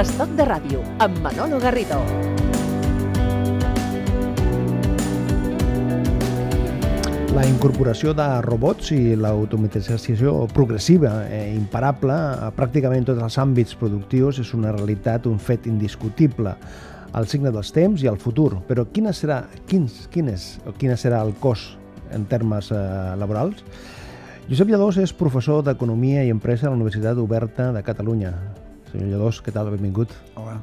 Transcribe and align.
Estoc 0.00 0.30
de 0.32 0.46
ràdio, 0.48 0.78
amb 1.04 1.18
Manolo 1.20 1.58
Garrido. 1.60 1.98
La 7.36 7.42
incorporació 7.44 8.14
de 8.16 8.28
robots 8.46 8.94
i 8.96 9.12
l'automatització 9.12 10.32
progressiva 10.54 11.10
i 11.28 11.42
imparable 11.52 12.16
a 12.16 12.48
pràcticament 12.56 13.10
tots 13.10 13.20
els 13.26 13.36
àmbits 13.42 13.76
productius 13.76 14.40
és 14.40 14.54
una 14.56 14.72
realitat, 14.72 15.28
un 15.28 15.36
fet 15.36 15.68
indiscutible 15.68 16.56
el 17.20 17.28
signe 17.28 17.52
dels 17.52 17.74
temps 17.76 18.00
i 18.00 18.08
el 18.08 18.16
futur. 18.16 18.54
Però 18.70 18.86
quina 18.88 19.12
serà, 19.12 19.42
quins, 19.68 20.06
quin 20.08 20.32
és, 20.32 20.54
o 20.64 20.72
quina 20.80 20.96
serà 20.96 21.20
el 21.26 21.34
cost 21.44 21.76
en 22.16 22.24
termes 22.24 22.72
eh, 22.72 22.80
laborals? 23.20 23.60
Josep 24.48 24.72
Lladós 24.72 24.96
és 25.04 25.12
professor 25.12 25.60
d'Economia 25.68 26.24
i 26.24 26.32
Empresa 26.32 26.70
a 26.70 26.72
la 26.72 26.80
Universitat 26.80 27.20
Oberta 27.20 27.68
de 27.76 27.84
Catalunya. 27.84 28.32
Senyor 28.90 29.12
Lladós, 29.12 29.38
què 29.44 29.54
tal? 29.54 29.70
Benvingut. 29.70 30.12
Hola. 30.34 30.58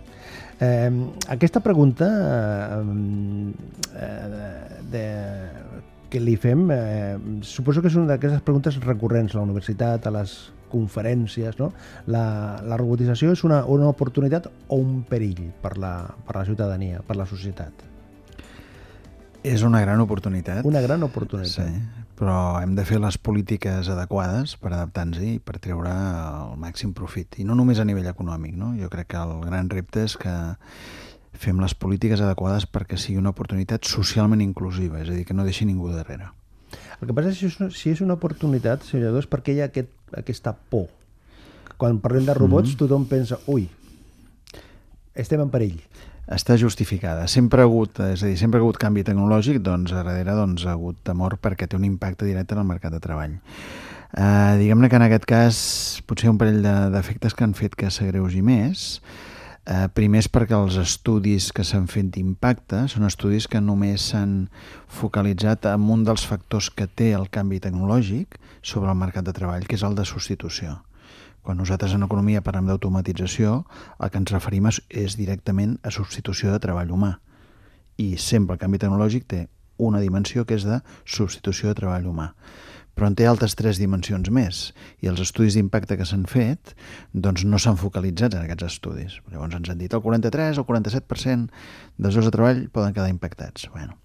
Eh, 0.59 0.91
aquesta 1.31 1.61
pregunta 1.63 2.07
eh, 3.95 4.27
de, 4.33 4.49
de, 4.91 5.03
que 6.11 6.21
li 6.23 6.35
fem, 6.39 6.67
eh, 6.73 7.17
suposo 7.45 7.83
que 7.83 7.91
és 7.91 7.97
una 7.99 8.13
d'aquestes 8.13 8.43
preguntes 8.43 8.79
recurrents 8.83 9.35
a 9.35 9.39
la 9.39 9.47
universitat, 9.47 10.07
a 10.07 10.15
les 10.19 10.37
conferències, 10.71 11.55
no? 11.61 11.71
La, 12.11 12.25
la 12.67 12.79
robotització 12.79 13.31
és 13.35 13.45
una, 13.47 13.63
una 13.71 13.87
oportunitat 13.87 14.49
o 14.67 14.81
un 14.81 15.03
perill 15.07 15.45
per 15.63 15.77
la, 15.79 15.93
per 16.27 16.41
la 16.41 16.47
ciutadania, 16.49 17.03
per 17.07 17.15
la 17.19 17.29
societat? 17.29 17.85
És 19.47 19.63
una 19.63 19.81
gran 19.81 20.01
oportunitat. 20.03 20.65
Una 20.67 20.81
gran 20.83 21.03
oportunitat. 21.05 21.67
Sí, 21.67 22.05
però 22.19 22.59
hem 22.61 22.73
de 22.75 22.83
fer 22.87 22.99
les 22.99 23.17
polítiques 23.21 23.89
adequades 23.93 24.55
per 24.59 24.71
adaptar-nos 24.73 25.21
i 25.23 25.37
per 25.43 25.59
treure 25.63 25.91
el 25.91 26.57
màxim 26.59 26.93
profit. 26.97 27.39
I 27.41 27.45
no 27.47 27.55
només 27.55 27.79
a 27.79 27.85
nivell 27.87 28.09
econòmic, 28.09 28.57
no? 28.57 28.73
Jo 28.79 28.89
crec 28.93 29.13
que 29.13 29.21
el 29.21 29.37
gran 29.45 29.69
repte 29.73 30.03
és 30.07 30.17
que 30.19 30.33
fem 31.37 31.61
les 31.61 31.75
polítiques 31.77 32.21
adequades 32.23 32.65
perquè 32.65 32.97
sigui 32.97 33.21
una 33.21 33.31
oportunitat 33.35 33.85
socialment 33.85 34.41
inclusiva, 34.41 35.01
és 35.03 35.11
a 35.11 35.15
dir, 35.15 35.25
que 35.27 35.37
no 35.37 35.45
deixi 35.45 35.67
ningú 35.69 35.91
darrere. 35.93 36.31
El 36.99 37.07
que 37.07 37.13
passa 37.13 37.29
és 37.29 37.37
que 37.37 37.45
si 37.45 37.51
és 37.53 37.59
una, 37.61 37.69
si 37.71 37.93
és 37.93 38.01
una 38.01 38.17
oportunitat, 38.17 38.85
senyor 38.87 39.11
Lledó, 39.11 39.21
és 39.21 39.29
perquè 39.29 39.53
hi 39.53 39.61
ha 39.61 39.69
aquest, 39.69 39.93
aquesta 40.17 40.55
por. 40.57 40.87
Quan 41.77 42.01
parlem 42.01 42.25
de 42.25 42.33
robots, 42.33 42.71
mm 42.71 42.73
-hmm. 42.73 42.79
tothom 42.79 43.05
pensa, 43.05 43.37
ui, 43.45 43.69
estem 45.13 45.41
en 45.41 45.49
perill. 45.49 45.77
Està 46.27 46.57
justificada. 46.59 47.27
Sempre 47.31 47.63
ha 47.63 47.67
hagut, 47.69 48.01
és 48.03 48.23
a 48.23 48.27
dir, 48.27 48.37
sempre 48.39 48.59
ha 48.59 48.63
hagut 48.65 48.79
canvi 48.81 49.05
tecnològic, 49.07 49.61
doncs 49.63 49.93
a 49.93 50.03
darrere 50.03 50.35
doncs, 50.35 50.65
ha 50.67 50.75
hagut 50.75 50.99
temor 51.07 51.37
perquè 51.39 51.69
té 51.69 51.79
un 51.79 51.87
impacte 51.87 52.27
directe 52.27 52.55
en 52.55 52.63
el 52.63 52.67
mercat 52.67 52.91
de 52.91 52.99
treball. 53.03 53.37
Uh, 54.17 54.55
Diguem-ne 54.59 54.89
que 54.89 54.99
en 54.99 55.07
aquest 55.07 55.25
cas 55.27 55.57
potser 56.07 56.31
un 56.31 56.37
parell 56.39 56.61
d'efectes 56.63 57.33
de, 57.33 57.37
que 57.37 57.47
han 57.47 57.55
fet 57.55 57.75
que 57.79 57.91
s'agreugi 57.91 58.43
més, 58.43 58.99
Eh, 59.67 59.87
primer 59.91 60.21
és 60.23 60.29
perquè 60.31 60.55
els 60.55 60.77
estudis 60.79 61.49
que 61.51 61.65
s'han 61.67 61.89
fet 61.91 62.07
d'impacte 62.15 62.85
són 62.87 63.03
estudis 63.03 63.49
que 63.51 63.59
només 63.59 64.05
s'han 64.13 64.45
focalitzat 64.99 65.67
en 65.73 65.89
un 65.91 66.05
dels 66.07 66.23
factors 66.29 66.69
que 66.71 66.87
té 66.87 67.09
el 67.17 67.27
canvi 67.27 67.59
tecnològic 67.65 68.39
sobre 68.61 68.93
el 68.93 69.01
mercat 69.01 69.27
de 69.27 69.35
treball, 69.35 69.67
que 69.67 69.75
és 69.75 69.83
el 69.83 69.99
de 69.99 70.07
substitució. 70.07 70.77
Quan 71.47 71.61
nosaltres 71.61 71.93
en 71.95 72.03
economia 72.03 72.41
parlem 72.43 72.65
d'automatització, 72.67 73.61
el 74.03 74.09
que 74.11 74.19
ens 74.19 74.33
referim 74.33 74.65
és 74.67 75.13
directament 75.15 75.77
a 75.87 75.93
substitució 75.95 76.51
de 76.51 76.59
treball 76.59 76.91
humà. 76.91 77.13
I 78.03 78.17
sempre 78.19 78.57
el 78.57 78.59
canvi 78.59 78.81
tecnològic 78.83 79.29
té 79.31 79.45
una 79.79 80.01
dimensió 80.03 80.43
que 80.43 80.57
és 80.59 80.65
de 80.67 80.81
substitució 81.05 81.71
de 81.71 81.79
treball 81.79 82.09
humà 82.11 82.33
però 82.97 83.11
en 83.11 83.15
té 83.15 83.27
altres 83.29 83.53
tres 83.53 83.77
dimensions 83.77 84.31
més 84.33 84.61
i 85.05 85.07
els 85.11 85.21
estudis 85.21 85.53
d'impacte 85.53 85.99
que 85.99 86.07
s'han 86.09 86.25
fet 86.25 86.73
doncs 87.13 87.45
no 87.45 87.61
s'han 87.61 87.77
focalitzat 87.77 88.33
en 88.33 88.43
aquests 88.47 88.65
estudis. 88.71 89.19
Llavors 89.29 89.53
ens 89.59 89.69
han 89.69 89.77
dit 89.77 89.93
el 89.93 90.01
43 90.01 90.57
o 90.57 90.65
el 90.65 90.67
47% 90.73 91.47
dels 92.01 92.17
llocs 92.17 92.27
de 92.27 92.33
treball 92.33 92.65
poden 92.73 92.97
quedar 92.97 93.13
impactats. 93.13 93.69
Bueno, 93.71 93.99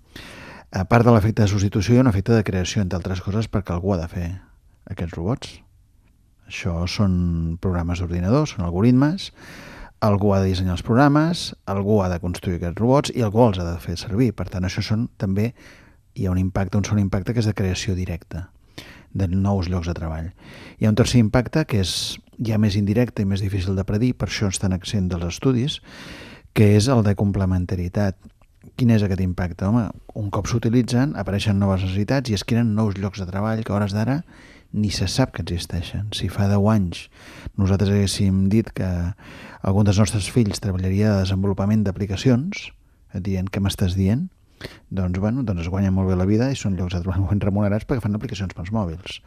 a 0.70 0.84
part 0.84 1.08
de 1.08 1.16
l'efecte 1.16 1.42
de 1.42 1.48
substitució, 1.48 1.96
hi 1.96 2.02
ha 2.02 2.06
un 2.06 2.12
efecte 2.12 2.36
de 2.36 2.44
creació, 2.44 2.84
entre 2.84 3.00
altres 3.00 3.24
coses, 3.24 3.48
perquè 3.48 3.72
algú 3.72 3.96
ha 3.96 4.02
de 4.04 4.08
fer 4.12 4.28
aquests 4.92 5.16
robots. 5.16 5.56
Això 6.52 6.82
són 6.84 7.12
programes 7.64 8.02
d'ordinador, 8.02 8.44
són 8.44 8.66
algoritmes, 8.66 9.30
algú 10.04 10.34
ha 10.34 10.40
de 10.42 10.50
dissenyar 10.50 10.74
els 10.74 10.82
programes, 10.84 11.46
algú 11.64 12.02
ha 12.04 12.10
de 12.12 12.18
construir 12.20 12.58
aquests 12.58 12.76
robots 12.76 13.12
i 13.16 13.22
algú 13.24 13.46
els 13.46 13.60
ha 13.62 13.64
de 13.64 13.78
fer 13.80 13.96
servir. 13.96 14.34
Per 14.36 14.50
tant, 14.52 14.66
això 14.68 14.84
són 14.84 15.06
també 15.16 15.54
hi 16.12 16.26
ha 16.26 16.34
un 16.34 16.40
impacte, 16.42 16.76
un 16.76 16.84
sol 16.84 17.00
impacte 17.00 17.32
que 17.32 17.40
és 17.40 17.48
de 17.48 17.56
creació 17.56 17.96
directa 17.96 18.50
de 19.16 19.30
nous 19.32 19.70
llocs 19.72 19.88
de 19.88 19.96
treball. 19.96 20.28
Hi 20.76 20.84
ha 20.84 20.92
un 20.92 21.00
tercer 21.00 21.22
impacte 21.24 21.64
que 21.70 21.80
és 21.80 21.94
ja 22.36 22.60
més 22.60 22.76
indirecte 22.76 23.24
i 23.24 23.28
més 23.32 23.40
difícil 23.40 23.78
de 23.78 23.88
predir, 23.88 24.12
per 24.12 24.28
això 24.28 24.52
estan 24.52 24.76
accent 24.76 25.08
dels 25.08 25.24
estudis, 25.30 25.80
que 26.52 26.74
és 26.76 26.88
el 26.92 27.00
de 27.06 27.16
complementaritat. 27.16 28.20
Quin 28.76 28.92
és 28.92 29.04
aquest 29.04 29.24
impacte? 29.24 29.64
Home, 29.64 29.88
un 30.20 30.28
cop 30.34 30.52
s'utilitzen, 30.52 31.16
apareixen 31.16 31.56
noves 31.56 31.80
necessitats 31.86 32.28
i 32.28 32.36
es 32.36 32.44
creen 32.44 32.74
nous 32.76 33.00
llocs 33.00 33.24
de 33.24 33.28
treball 33.32 33.64
que 33.64 33.72
a 33.72 33.80
hores 33.80 33.96
d'ara 33.96 34.20
ni 34.72 34.90
se 34.90 35.08
sap 35.08 35.34
que 35.36 35.42
existeixen. 35.44 36.10
Si 36.16 36.28
fa 36.32 36.48
10 36.50 36.68
anys 36.72 37.06
nosaltres 37.60 37.92
haguéssim 37.92 38.46
dit 38.52 38.68
que 38.72 38.88
algun 39.62 39.88
dels 39.88 40.00
nostres 40.00 40.30
fills 40.32 40.62
treballaria 40.64 41.12
de 41.12 41.24
desenvolupament 41.26 41.84
d'aplicacions, 41.84 42.70
dient 43.20 43.50
què 43.52 43.60
m'estàs 43.60 43.96
dient, 43.98 44.28
doncs, 44.90 45.18
bueno, 45.18 45.42
doncs 45.42 45.66
es 45.66 45.68
guanya 45.68 45.90
molt 45.90 46.08
bé 46.08 46.16
la 46.16 46.26
vida 46.28 46.50
i 46.52 46.56
són 46.56 46.76
llocs 46.78 46.94
de 46.94 47.02
treball 47.02 47.26
ben 47.28 47.40
remunerats 47.42 47.86
perquè 47.88 48.04
fan 48.04 48.16
aplicacions 48.16 48.54
pels 48.56 48.72
mòbils. 48.72 49.20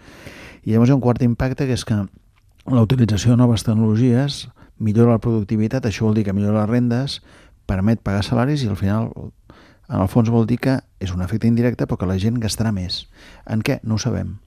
I 0.63 0.73
llavors 0.73 0.89
hi 0.89 0.95
ha 0.95 0.99
un 0.99 1.03
quart 1.03 1.21
impacte 1.25 1.67
que 1.67 1.75
és 1.75 1.85
que 1.85 1.97
la 2.71 2.81
utilització 2.81 3.33
de 3.33 3.41
noves 3.43 3.65
tecnologies 3.67 4.45
millora 4.79 5.15
la 5.15 5.23
productivitat, 5.23 5.85
això 5.85 6.07
vol 6.07 6.15
dir 6.17 6.25
que 6.25 6.33
millora 6.33 6.63
les 6.63 6.71
rendes, 6.71 7.19
permet 7.69 8.01
pagar 8.01 8.23
salaris 8.25 8.63
i 8.63 8.71
al 8.71 8.79
final, 8.79 9.11
en 9.89 10.01
el 10.01 10.09
fons 10.09 10.31
vol 10.33 10.47
dir 10.49 10.57
que 10.61 10.79
és 10.99 11.13
un 11.13 11.21
efecte 11.21 11.47
indirecte 11.47 11.85
però 11.85 11.99
que 12.01 12.09
la 12.09 12.17
gent 12.21 12.41
gastarà 12.41 12.73
més. 12.73 13.05
En 13.45 13.61
què? 13.61 13.79
No 13.83 13.99
ho 13.99 14.01
sabem. 14.01 14.37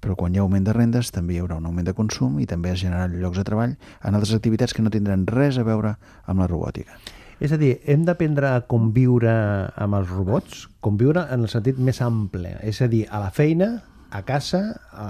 Però 0.00 0.16
quan 0.16 0.34
hi 0.34 0.40
ha 0.40 0.44
augment 0.44 0.64
de 0.64 0.72
rendes 0.72 1.12
també 1.12 1.36
hi 1.36 1.40
haurà 1.42 1.58
un 1.60 1.66
augment 1.68 1.86
de 1.86 1.94
consum 1.96 2.38
i 2.40 2.48
també 2.48 2.72
es 2.72 2.80
generaran 2.80 3.18
llocs 3.20 3.40
de 3.40 3.44
treball 3.44 3.74
en 3.76 4.14
altres 4.14 4.32
activitats 4.36 4.72
que 4.76 4.84
no 4.84 4.92
tindran 4.92 5.26
res 5.28 5.60
a 5.60 5.64
veure 5.66 5.96
amb 6.26 6.40
la 6.40 6.48
robòtica. 6.48 6.96
És 7.40 7.52
a 7.52 7.58
dir, 7.60 7.78
hem 7.88 8.02
d'aprendre 8.04 8.50
a 8.52 8.64
conviure 8.68 9.32
amb 9.80 9.96
els 9.96 10.10
robots, 10.12 10.66
conviure 10.84 11.24
en 11.32 11.46
el 11.46 11.48
sentit 11.48 11.78
més 11.80 12.02
ample, 12.04 12.52
és 12.60 12.82
a 12.84 12.88
dir, 12.92 13.06
a 13.08 13.20
la 13.22 13.30
feina, 13.32 13.70
a 14.10 14.20
casa, 14.28 14.60
a, 14.92 15.06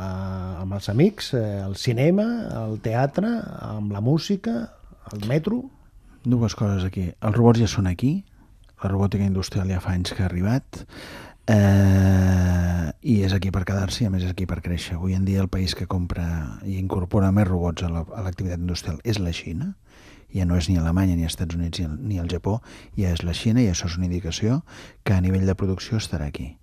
amb 0.62 0.76
els 0.76 0.86
amics, 0.92 1.32
eh, 1.34 1.58
al 1.64 1.74
cinema, 1.80 2.26
al 2.54 2.78
teatre, 2.84 3.32
amb 3.66 3.90
la 3.94 4.02
música, 4.04 4.56
al 5.10 5.26
metro... 5.26 5.64
Dues 6.22 6.54
coses 6.54 6.84
aquí. 6.84 7.08
Els 7.24 7.36
robots 7.36 7.62
ja 7.62 7.70
són 7.70 7.88
aquí, 7.88 8.20
la 8.82 8.90
robòtica 8.92 9.26
industrial 9.26 9.72
ja 9.72 9.80
fa 9.82 9.94
anys 9.96 10.14
que 10.14 10.22
ha 10.22 10.28
arribat, 10.28 10.84
eh, 11.50 12.92
i 13.02 13.20
és 13.24 13.34
aquí 13.34 13.50
per 13.50 13.64
quedar-se 13.66 14.04
i 14.04 14.08
a 14.08 14.12
més 14.12 14.24
és 14.24 14.32
aquí 14.32 14.46
per 14.46 14.60
créixer. 14.64 14.96
Avui 14.96 15.16
en 15.16 15.24
dia 15.24 15.42
el 15.42 15.50
país 15.52 15.74
que 15.74 15.88
compra 15.90 16.60
i 16.64 16.78
incorpora 16.78 17.32
més 17.34 17.48
robots 17.48 17.84
a 17.86 17.90
l'activitat 17.90 18.60
industrial 18.60 19.00
és 19.04 19.18
la 19.18 19.34
Xina, 19.34 19.74
ja 20.30 20.46
no 20.46 20.56
és 20.56 20.68
ni 20.70 20.78
Alemanya, 20.78 21.16
ni 21.18 21.26
Estats 21.26 21.56
Units, 21.58 21.82
ni 21.82 22.20
el 22.22 22.30
Japó, 22.30 22.60
ja 22.98 23.10
és 23.10 23.24
la 23.26 23.34
Xina 23.34 23.64
i 23.64 23.70
això 23.70 23.90
és 23.90 23.98
una 23.98 24.06
indicació 24.06 24.62
que 25.02 25.16
a 25.16 25.20
nivell 25.24 25.46
de 25.48 25.56
producció 25.58 25.98
estarà 25.98 26.30
aquí. 26.30 26.54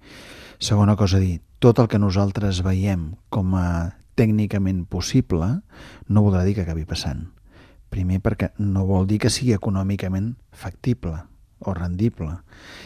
Segona 0.59 0.96
cosa 0.96 1.18
a 1.18 1.24
dir, 1.24 1.42
tot 1.59 1.80
el 1.80 1.90
que 1.92 2.00
nosaltres 2.00 2.64
veiem 2.66 3.12
com 3.30 3.56
a 3.58 3.97
tècnicament 4.18 4.86
possible 4.90 5.59
no 6.08 6.24
voldrà 6.26 6.46
dir 6.46 6.56
que 6.58 6.64
acabi 6.66 6.88
passant. 6.90 7.28
Primer 7.94 8.22
perquè 8.24 8.52
no 8.59 8.86
vol 8.88 9.08
dir 9.08 9.20
que 9.22 9.31
sigui 9.31 9.53
econòmicament 9.56 10.36
factible 10.52 11.20
o 11.59 11.73
rendible. 11.73 12.31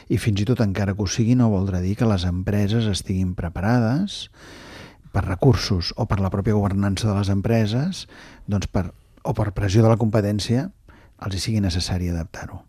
I 0.10 0.20
fins 0.22 0.42
i 0.42 0.48
tot 0.48 0.64
encara 0.64 0.96
que 0.96 1.04
ho 1.04 1.10
sigui 1.10 1.36
no 1.36 1.52
voldrà 1.52 1.82
dir 1.84 1.96
que 2.00 2.10
les 2.10 2.26
empreses 2.28 2.88
estiguin 2.92 3.36
preparades 3.38 4.28
per 5.12 5.26
recursos 5.28 5.92
o 6.00 6.08
per 6.08 6.22
la 6.24 6.32
pròpia 6.32 6.56
governança 6.56 7.10
de 7.10 7.18
les 7.18 7.32
empreses 7.34 8.06
doncs 8.48 8.72
per 8.72 8.92
o 9.24 9.34
per 9.38 9.52
pressió 9.54 9.84
de 9.84 9.92
la 9.92 10.00
competència 10.02 10.70
els 11.22 11.36
hi 11.36 11.42
sigui 11.42 11.62
necessari 11.62 12.10
adaptar-ho. 12.10 12.64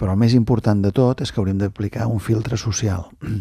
Però 0.00 0.14
el 0.14 0.20
més 0.20 0.34
important 0.34 0.80
de 0.82 0.90
tot 0.94 1.20
és 1.22 1.30
que 1.30 1.40
hauríem 1.42 1.60
d'aplicar 1.60 2.08
un 2.10 2.22
filtre 2.22 2.56
social. 2.58 3.10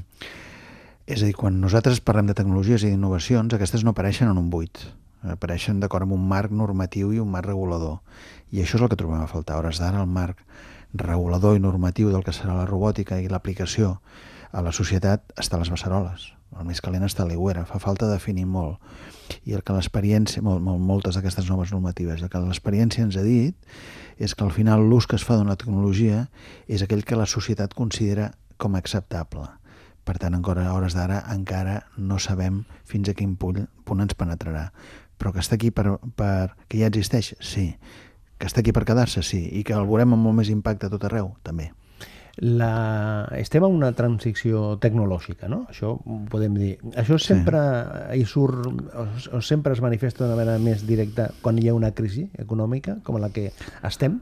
és 1.14 1.22
a 1.22 1.26
dir, 1.26 1.36
quan 1.36 1.62
nosaltres 1.62 2.02
parlem 2.04 2.28
de 2.30 2.36
tecnologies 2.38 2.84
i 2.84 2.92
d'innovacions, 2.92 3.56
aquestes 3.56 3.84
no 3.84 3.94
apareixen 3.96 4.30
en 4.30 4.40
un 4.40 4.50
buit, 4.52 4.84
apareixen 5.24 5.80
d'acord 5.80 6.06
amb 6.06 6.18
un 6.18 6.28
marc 6.28 6.52
normatiu 6.52 7.14
i 7.14 7.20
un 7.24 7.32
marc 7.32 7.48
regulador. 7.50 8.00
I 8.52 8.62
això 8.62 8.78
és 8.78 8.84
el 8.84 8.92
que 8.92 9.00
trobem 9.00 9.24
a 9.24 9.32
faltar. 9.32 9.58
Hores 9.60 9.80
d'ara 9.82 10.04
el 10.04 10.12
marc 10.12 10.44
regulador 10.94 11.58
i 11.58 11.64
normatiu 11.64 12.12
del 12.14 12.24
que 12.24 12.34
serà 12.36 12.56
la 12.58 12.70
robòtica 12.70 13.20
i 13.20 13.30
l'aplicació 13.30 13.98
a 14.54 14.62
la 14.62 14.72
societat 14.72 15.34
està 15.40 15.58
a 15.58 15.64
les 15.64 15.72
beceroles. 15.74 16.30
El 16.54 16.68
més 16.70 16.82
calent 16.86 17.06
està 17.06 17.24
a 17.24 17.28
l'aigüera, 17.28 17.66
fa 17.66 17.80
falta 17.82 18.10
definir 18.12 18.46
molt 18.46 18.78
i 19.50 19.56
el 19.58 19.64
que 19.66 19.74
l'experiència, 19.74 20.44
molt, 20.46 20.62
molt, 20.62 20.82
moltes 20.82 21.18
d'aquestes 21.18 21.50
noves 21.50 21.74
normatives, 21.74 22.22
el 22.22 22.30
que 22.30 22.42
l'experiència 22.44 23.06
ens 23.08 23.18
ha 23.18 23.26
dit 23.26 23.58
és 24.22 24.36
que 24.36 24.46
al 24.46 24.54
final 24.54 24.86
l'ús 24.86 25.08
que 25.10 25.18
es 25.18 25.26
fa 25.26 25.40
d'una 25.40 25.58
tecnologia 25.58 26.28
és 26.68 26.84
aquell 26.86 27.04
que 27.04 27.18
la 27.18 27.26
societat 27.26 27.74
considera 27.74 28.34
com 28.62 28.78
acceptable. 28.78 29.48
Per 30.04 30.18
tant, 30.20 30.36
encara 30.36 30.68
a 30.68 30.76
hores 30.76 30.94
d'ara 30.94 31.24
encara 31.32 31.86
no 31.98 32.20
sabem 32.20 32.64
fins 32.86 33.10
a 33.10 33.16
quin 33.18 33.38
punt, 33.40 33.64
punt 33.88 34.04
ens 34.04 34.14
penetrarà. 34.20 34.68
Però 35.18 35.32
que 35.32 35.40
està 35.40 35.56
aquí 35.56 35.72
per, 35.72 35.98
per 36.20 36.54
que 36.68 36.82
ja 36.82 36.90
existeix? 36.92 37.34
Sí. 37.40 37.72
Que 38.44 38.50
està 38.52 38.60
aquí 38.60 38.74
per 38.76 38.84
quedar-se, 38.84 39.24
sí, 39.24 39.40
i 39.56 39.64
que 39.64 39.72
el 39.78 39.88
veurem 39.88 40.18
amb 40.18 40.28
molt 40.28 40.42
més 40.42 40.52
impacte 40.52 40.90
a 40.90 40.92
tot 40.92 41.06
arreu, 41.08 41.30
també. 41.48 41.70
La... 42.44 43.30
Estem 43.38 43.64
en 43.64 43.78
una 43.78 43.92
transició 43.96 44.74
tecnològica, 44.84 45.48
no? 45.48 45.62
Això 45.72 45.94
ho 45.96 46.18
podem 46.32 46.58
dir. 46.58 46.74
Això 47.00 47.16
sempre 47.22 47.62
sí. 47.62 48.20
hi 48.20 48.28
surt, 48.28 48.68
o, 48.68 49.06
o 49.38 49.42
sempre 49.46 49.78
es 49.78 49.82
manifesta 49.86 50.26
d'una 50.26 50.40
manera 50.42 50.60
més 50.60 50.84
directa 50.84 51.30
quan 51.46 51.62
hi 51.62 51.70
ha 51.70 51.78
una 51.78 51.94
crisi 51.96 52.26
econòmica 52.44 52.98
com 53.08 53.22
la 53.22 53.32
que 53.32 53.52
estem? 53.86 54.20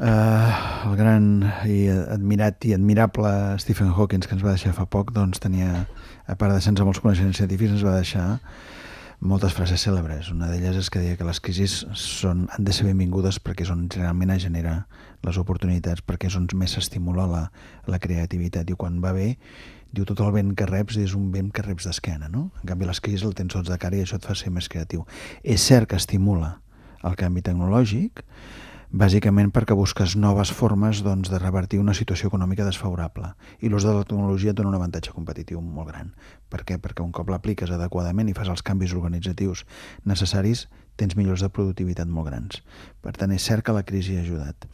Uh, 0.00 0.52
el 0.88 0.94
gran 0.96 1.24
i 1.68 1.82
admirat 1.90 2.64
i 2.64 2.70
admirable 2.72 3.32
Stephen 3.60 3.90
Hawking 3.92 4.22
que 4.24 4.32
ens 4.32 4.44
va 4.44 4.54
deixar 4.54 4.72
fa 4.72 4.86
poc 4.88 5.10
doncs 5.12 5.42
tenia, 5.44 5.82
a 6.24 6.36
part 6.40 6.54
de 6.54 6.62
sense 6.64 6.86
molts 6.86 7.02
coneixements 7.04 7.36
científics 7.36 7.74
ens 7.74 7.84
va 7.84 7.98
deixar 7.98 8.28
moltes 9.20 9.52
frases 9.52 9.82
cèlebres. 9.84 10.30
Una 10.32 10.48
d'elles 10.48 10.76
és 10.80 10.88
que 10.90 11.00
deia 11.02 11.16
que 11.16 11.26
les 11.28 11.40
crisis 11.44 11.82
són, 11.98 12.46
han 12.54 12.64
de 12.64 12.72
ser 12.72 12.86
benvingudes 12.88 13.38
perquè 13.44 13.66
és 13.66 13.72
on 13.72 13.84
realment 13.92 14.32
es 14.34 14.46
genera 14.46 14.86
les 15.26 15.38
oportunitats, 15.40 16.00
perquè 16.00 16.30
és 16.30 16.36
on 16.38 16.48
més 16.56 16.76
s'estimula 16.76 17.26
la, 17.28 17.42
la 17.86 18.00
creativitat. 18.00 18.70
I 18.70 18.78
quan 18.80 19.00
va 19.04 19.12
bé, 19.16 19.34
diu 19.92 20.06
tot 20.08 20.22
el 20.24 20.32
vent 20.32 20.54
que 20.56 20.68
reps 20.68 20.96
és 21.02 21.14
un 21.18 21.28
vent 21.34 21.50
que 21.52 21.64
reps 21.66 21.88
d'esquena, 21.88 22.30
no? 22.32 22.48
En 22.62 22.72
canvi, 22.72 22.88
les 22.88 23.02
crisis 23.04 23.26
el 23.26 23.36
tens 23.36 23.52
sots 23.52 23.68
de 23.68 23.78
cara 23.78 23.98
i 23.98 24.06
això 24.06 24.16
et 24.16 24.26
fa 24.26 24.38
ser 24.38 24.52
més 24.54 24.70
creatiu. 24.72 25.04
És 25.44 25.68
cert 25.68 25.90
que 25.90 26.00
estimula 26.00 26.56
el 27.04 27.16
canvi 27.20 27.44
tecnològic, 27.44 28.24
bàsicament 28.90 29.52
perquè 29.54 29.74
busques 29.78 30.16
noves 30.18 30.50
formes 30.50 31.00
doncs, 31.06 31.30
de 31.30 31.38
revertir 31.38 31.78
una 31.78 31.94
situació 31.94 32.28
econòmica 32.30 32.66
desfavorable. 32.66 33.32
I 33.62 33.70
l'ús 33.70 33.86
de 33.86 33.94
la 33.94 34.02
tecnologia 34.02 34.52
dona 34.52 34.72
un 34.72 34.78
avantatge 34.78 35.14
competitiu 35.14 35.60
molt 35.62 35.92
gran. 35.92 36.10
Per 36.50 36.64
què? 36.66 36.78
Perquè 36.82 37.04
un 37.04 37.12
cop 37.14 37.30
l'apliques 37.30 37.70
adequadament 37.70 38.28
i 38.28 38.34
fas 38.34 38.50
els 38.50 38.64
canvis 38.66 38.94
organitzatius 38.98 39.64
necessaris, 40.04 40.66
tens 40.98 41.16
millors 41.16 41.44
de 41.44 41.48
productivitat 41.48 42.10
molt 42.10 42.32
grans. 42.32 42.62
Per 43.00 43.14
tant, 43.14 43.30
és 43.30 43.46
cert 43.46 43.64
que 43.64 43.76
la 43.76 43.86
crisi 43.86 44.18
ha 44.18 44.24
ajudat. 44.26 44.66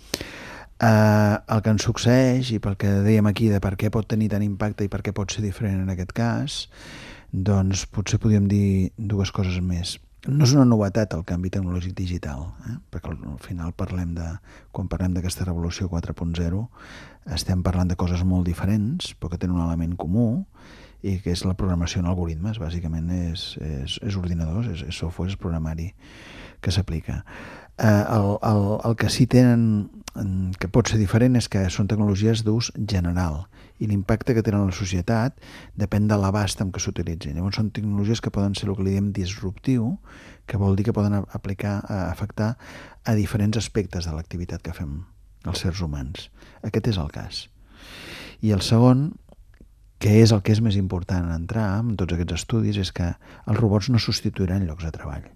Uh, 0.77 1.37
el 1.53 1.61
que 1.65 1.73
ens 1.73 1.85
succeeix, 1.85 2.55
i 2.57 2.59
pel 2.61 2.77
que 2.81 2.89
dèiem 3.05 3.29
aquí 3.29 3.51
de 3.53 3.61
per 3.65 3.77
què 3.81 3.93
pot 3.93 4.09
tenir 4.09 4.33
tant 4.33 4.45
impacte 4.45 4.85
i 4.85 4.93
per 4.93 5.03
què 5.05 5.13
pot 5.17 5.33
ser 5.33 5.45
diferent 5.45 5.85
en 5.85 5.93
aquest 5.93 6.17
cas, 6.17 6.59
doncs 7.33 7.85
potser 7.93 8.21
podríem 8.21 8.49
dir 8.49 8.93
dues 8.97 9.33
coses 9.33 9.61
més 9.61 9.97
no 10.29 10.47
és 10.47 10.55
una 10.57 10.67
novetat 10.69 11.15
el 11.17 11.25
canvi 11.27 11.51
tecnològic 11.55 11.95
digital, 11.99 12.49
eh? 12.69 12.77
perquè 12.93 13.13
al 13.15 13.39
final 13.45 13.75
parlem 13.77 14.15
de, 14.17 14.27
quan 14.75 14.91
parlem 14.93 15.15
d'aquesta 15.17 15.47
revolució 15.47 15.89
4.0 15.93 16.65
estem 17.37 17.63
parlant 17.67 17.91
de 17.91 17.99
coses 17.99 18.23
molt 18.27 18.47
diferents 18.47 19.13
però 19.15 19.33
que 19.33 19.41
tenen 19.43 19.59
un 19.59 19.67
element 19.67 19.97
comú 19.99 20.29
i 21.07 21.19
que 21.23 21.31
és 21.35 21.45
la 21.47 21.55
programació 21.59 22.01
en 22.03 22.09
algoritmes, 22.11 22.59
bàsicament 22.59 23.11
és, 23.15 23.53
és, 23.63 23.99
és 24.03 24.17
ordinadors, 24.19 24.71
és, 24.73 24.83
és 24.89 24.97
software, 24.97 25.31
és 25.31 25.39
programari 25.39 25.93
que 26.65 26.73
s'aplica. 26.75 27.21
Eh, 27.79 27.87
el, 27.87 28.39
el, 28.43 28.63
el 28.89 28.97
que 28.97 29.11
sí 29.11 29.27
tenen 29.27 29.91
que 30.59 30.69
pot 30.73 30.89
ser 30.89 30.99
diferent 31.01 31.37
és 31.37 31.49
que 31.53 31.67
són 31.73 31.89
tecnologies 31.91 32.41
d'ús 32.47 32.71
general 32.89 33.43
i 33.83 33.89
l'impacte 33.91 34.33
que 34.33 34.43
tenen 34.45 34.63
a 34.65 34.71
la 34.71 34.77
societat 34.77 35.37
depèn 35.77 36.07
de 36.09 36.17
l'abast 36.17 36.63
amb 36.65 36.73
què 36.73 36.81
s'utilitzin. 36.81 37.37
Llavors 37.37 37.59
són 37.61 37.69
tecnologies 37.77 38.23
que 38.25 38.33
poden 38.33 38.57
ser 38.57 38.71
el 38.71 38.79
que 38.79 38.87
li 38.87 38.95
diem 38.95 39.11
disruptiu, 39.13 39.99
que 40.49 40.57
vol 40.57 40.79
dir 40.79 40.87
que 40.89 40.97
poden 40.97 41.19
aplicar, 41.21 41.83
afectar 41.85 42.55
a 43.05 43.15
diferents 43.19 43.61
aspectes 43.61 44.09
de 44.09 44.17
l'activitat 44.17 44.65
que 44.65 44.73
fem 44.73 45.03
els 45.45 45.61
sers 45.61 45.85
humans. 45.85 46.31
Aquest 46.65 46.89
és 46.95 47.01
el 47.03 47.13
cas. 47.13 47.47
I 48.41 48.57
el 48.57 48.65
segon, 48.65 49.11
que 50.01 50.17
és 50.23 50.33
el 50.33 50.41
que 50.41 50.57
és 50.57 50.65
més 50.65 50.81
important 50.81 51.29
en 51.29 51.37
entrar 51.37 51.69
en 51.83 51.93
tots 52.01 52.17
aquests 52.17 52.41
estudis, 52.41 52.81
és 52.81 52.93
que 52.93 53.13
els 53.45 53.61
robots 53.61 53.93
no 53.93 54.01
substituiran 54.01 54.65
llocs 54.65 54.89
de 54.89 54.97
treball 54.97 55.29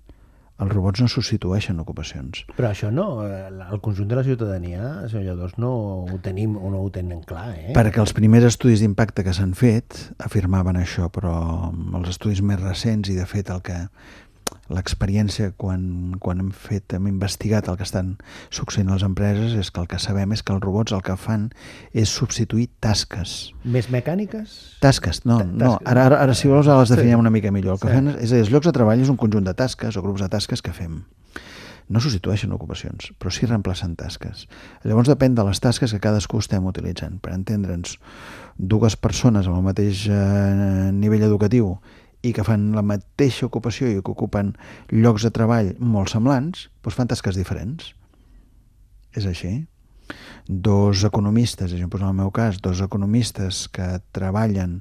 els 0.61 0.73
robots 0.73 1.01
no 1.03 1.09
substitueixen 1.09 1.81
ocupacions. 1.83 2.45
Però 2.57 2.71
això 2.71 2.91
no, 2.93 3.25
eh, 3.25 3.49
el 3.49 3.81
conjunt 3.81 4.11
de 4.11 4.19
la 4.19 4.25
ciutadania, 4.27 5.09
senyor 5.09 5.31
Lledós, 5.31 5.57
no 5.59 5.73
ho 6.05 6.19
tenim 6.23 6.57
o 6.57 6.71
no 6.73 6.83
ho 6.85 6.91
tenen 6.93 7.23
clar, 7.27 7.49
eh? 7.57 7.75
Perquè 7.77 8.03
els 8.03 8.15
primers 8.17 8.47
estudis 8.51 8.85
d'impacte 8.85 9.25
que 9.27 9.35
s'han 9.37 9.55
fet 9.59 9.99
afirmaven 10.19 10.81
això, 10.81 11.09
però 11.13 11.35
els 11.97 12.11
estudis 12.13 12.43
més 12.45 12.61
recents 12.61 13.09
i 13.11 13.17
de 13.17 13.27
fet 13.29 13.51
el 13.51 13.65
que 13.65 13.79
l'experiència 14.71 15.51
quan, 15.59 16.17
quan 16.23 16.41
hem 16.43 16.51
fet, 16.55 16.95
hem 16.95 17.09
investigat 17.11 17.69
el 17.69 17.79
que 17.79 17.87
estan 17.87 18.15
succeint 18.55 18.91
a 18.91 18.97
les 18.97 19.05
empreses 19.07 19.57
és 19.59 19.71
que 19.71 19.83
el 19.83 19.89
que 19.91 19.99
sabem 20.03 20.35
és 20.37 20.45
que 20.47 20.55
els 20.55 20.63
robots 20.63 20.95
el 20.95 21.03
que 21.07 21.17
fan 21.19 21.49
és 21.93 22.13
substituir 22.13 22.69
tasques. 22.83 23.53
Més 23.65 23.91
mecàniques? 23.91 24.57
Tasques, 24.83 25.25
no, 25.25 25.41
tasques. 25.43 25.57
no. 25.59 25.77
Ara, 25.85 26.07
ara, 26.11 26.21
ara 26.27 26.37
si 26.39 26.51
vols 26.51 26.71
les 26.71 26.95
definim 26.95 27.19
sí. 27.19 27.23
una 27.25 27.35
mica 27.35 27.51
millor. 27.55 27.79
El 27.79 27.83
que 27.83 27.91
sí. 27.91 27.97
fan 27.99 28.13
és, 28.17 28.35
és 28.45 28.53
llocs 28.53 28.71
de 28.71 28.75
treball 28.77 29.03
és 29.03 29.11
un 29.13 29.19
conjunt 29.21 29.47
de 29.47 29.57
tasques 29.59 29.99
o 29.99 30.05
grups 30.07 30.23
de 30.23 30.31
tasques 30.33 30.63
que 30.63 30.75
fem. 30.77 31.01
No 31.91 31.99
substitueixen 31.99 32.53
ocupacions, 32.55 33.09
però 33.19 33.33
sí 33.35 33.49
reemplacen 33.49 33.97
tasques. 33.99 34.45
Llavors 34.87 35.11
depèn 35.11 35.35
de 35.35 35.43
les 35.49 35.59
tasques 35.59 35.91
que 35.91 35.99
cadascú 35.99 36.39
estem 36.39 36.69
utilitzant. 36.71 37.17
Per 37.19 37.33
entendre'ns, 37.35 37.97
dues 38.55 38.95
persones 38.95 39.49
amb 39.51 39.59
el 39.59 39.65
mateix 39.67 40.05
eh, 40.07 40.93
nivell 40.95 41.27
educatiu 41.27 41.73
i 42.23 42.33
que 42.37 42.45
fan 42.45 42.71
la 42.77 42.85
mateixa 42.85 43.47
ocupació 43.49 43.89
i 43.89 44.01
que 44.01 44.13
ocupen 44.13 44.53
llocs 44.93 45.25
de 45.25 45.33
treball 45.35 45.73
molt 45.81 46.13
semblants, 46.13 46.69
doncs 46.85 46.99
fan 46.99 47.11
tasques 47.11 47.39
diferents. 47.39 47.95
És 49.17 49.27
així. 49.27 49.65
Dos 50.47 51.05
economistes, 51.07 51.73
exemple, 51.73 52.03
en 52.03 52.11
el 52.11 52.19
meu 52.19 52.31
cas, 52.35 52.61
dos 52.63 52.83
economistes 52.83 53.69
que 53.73 54.01
treballen 54.13 54.81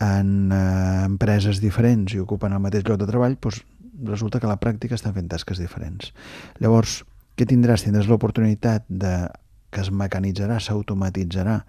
en 0.00 0.52
eh, 0.52 1.04
empreses 1.04 1.60
diferents 1.60 2.14
i 2.14 2.22
ocupen 2.22 2.54
el 2.56 2.62
mateix 2.62 2.86
lloc 2.88 3.00
de 3.00 3.08
treball, 3.08 3.36
doncs 3.40 3.62
resulta 4.06 4.40
que 4.40 4.48
a 4.48 4.52
la 4.52 4.60
pràctica 4.60 4.96
estan 4.96 5.14
fent 5.16 5.28
tasques 5.32 5.60
diferents. 5.60 6.12
Llavors, 6.60 7.02
què 7.36 7.46
tindràs? 7.48 7.84
Tindràs 7.84 8.08
l'oportunitat 8.08 8.86
de 8.88 9.14
que 9.70 9.82
es 9.84 9.90
mecanitzarà, 9.94 10.58
s'automatitzarà 10.60 11.60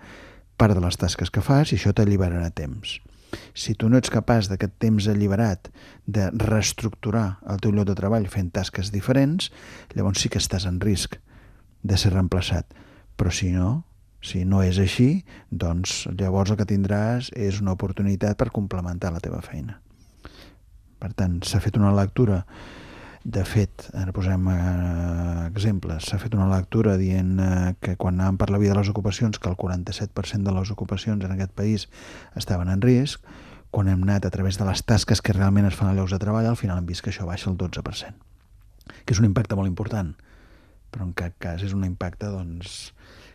part 0.58 0.78
de 0.78 0.84
les 0.84 0.98
tasques 0.98 1.32
que 1.34 1.44
fas 1.46 1.72
i 1.72 1.78
això 1.78 1.94
t'alliberarà 1.96 2.50
temps. 2.56 2.98
Si 3.54 3.76
tu 3.76 3.90
no 3.90 4.00
ets 4.00 4.12
capaç 4.12 4.50
d'aquest 4.52 4.74
temps 4.82 5.08
alliberat 5.12 5.70
de 6.08 6.30
reestructurar 6.32 7.42
el 7.50 7.62
teu 7.64 7.74
lloc 7.76 7.88
de 7.90 7.96
treball 7.98 8.28
fent 8.32 8.52
tasques 8.56 8.92
diferents, 8.94 9.52
llavors 9.96 10.22
sí 10.22 10.32
que 10.32 10.42
estàs 10.42 10.68
en 10.70 10.80
risc 10.84 11.18
de 11.84 11.98
ser 11.98 12.14
reemplaçat. 12.14 12.68
Però 13.18 13.32
si 13.34 13.52
no, 13.56 13.84
si 14.22 14.44
no 14.46 14.62
és 14.62 14.78
així, 14.82 15.24
doncs 15.50 16.06
llavors 16.18 16.52
el 16.54 16.60
que 16.60 16.70
tindràs 16.70 17.32
és 17.34 17.62
una 17.62 17.74
oportunitat 17.74 18.38
per 18.38 18.52
complementar 18.54 19.14
la 19.14 19.24
teva 19.24 19.42
feina. 19.42 19.80
Per 21.02 21.10
tant, 21.18 21.40
s'ha 21.42 21.62
fet 21.64 21.80
una 21.82 21.94
lectura 21.98 22.44
de 23.24 23.44
fet, 23.46 23.86
ara 23.94 24.14
posem 24.16 24.48
eh, 24.50 25.46
exemples, 25.46 26.08
s'ha 26.10 26.18
fet 26.22 26.34
una 26.34 26.48
lectura 26.50 26.96
dient 26.98 27.36
eh, 27.38 27.74
que 27.78 27.94
quan 28.02 28.18
anàvem 28.18 28.40
per 28.42 28.50
la 28.50 28.60
via 28.62 28.74
de 28.74 28.80
les 28.80 28.90
ocupacions, 28.90 29.38
que 29.38 29.50
el 29.50 29.58
47% 29.60 30.48
de 30.48 30.54
les 30.56 30.72
ocupacions 30.74 31.24
en 31.24 31.36
aquest 31.36 31.54
país 31.54 31.88
estaven 32.36 32.72
en 32.74 32.82
risc, 32.82 33.22
quan 33.70 33.88
hem 33.88 34.02
anat 34.04 34.26
a 34.26 34.34
través 34.34 34.58
de 34.58 34.66
les 34.66 34.82
tasques 34.84 35.22
que 35.22 35.38
realment 35.38 35.70
es 35.70 35.78
fan 35.78 35.92
a 35.92 35.96
llocs 35.96 36.16
de 36.16 36.20
treball, 36.20 36.50
al 36.50 36.58
final 36.58 36.82
hem 36.82 36.90
vist 36.90 37.06
que 37.06 37.14
això 37.14 37.28
baixa 37.30 37.52
el 37.52 37.60
12%, 37.62 38.18
que 39.06 39.14
és 39.14 39.22
un 39.22 39.30
impacte 39.30 39.56
molt 39.56 39.70
important, 39.70 40.16
però 40.92 41.06
en 41.06 41.14
cap 41.14 41.38
cas 41.40 41.62
és 41.64 41.78
un 41.78 41.86
impacte 41.86 42.28
doncs, 42.34 42.90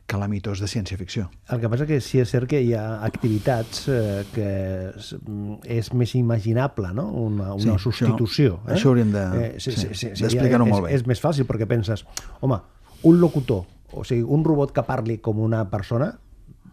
calamitós 0.07 0.61
de 0.63 0.69
ciència-ficció. 0.71 1.27
El 1.51 1.61
que 1.61 1.71
passa 1.71 1.87
que 1.89 1.99
sí 2.05 2.21
és 2.23 2.31
cert 2.31 2.49
que 2.51 2.61
hi 2.63 2.73
ha 2.79 2.85
activitats 3.07 3.87
eh, 3.91 4.23
que 4.33 4.51
és 5.77 5.91
més 5.99 6.15
imaginable, 6.19 6.93
no? 6.95 7.09
Una, 7.27 7.53
una 7.59 7.75
sí, 7.77 7.83
substitució. 7.89 8.61
Això, 8.63 8.69
eh? 8.69 8.77
això 8.77 8.93
hauríem 8.93 9.11
d'explicar-ho 9.15 9.57
de, 9.57 9.63
sí, 9.63 9.75
sí, 9.75 9.89
sí, 9.93 10.13
sí, 10.15 10.41
molt 10.63 10.87
bé. 10.87 10.93
És, 10.95 11.03
és 11.03 11.11
més 11.11 11.23
fàcil 11.23 11.49
perquè 11.49 11.69
penses, 11.71 12.07
home, 12.41 12.61
un 13.11 13.21
locutor, 13.21 13.67
o 13.93 14.07
sigui, 14.07 14.23
un 14.23 14.47
robot 14.47 14.73
que 14.77 14.87
parli 14.87 15.19
com 15.23 15.43
una 15.43 15.65
persona, 15.71 16.13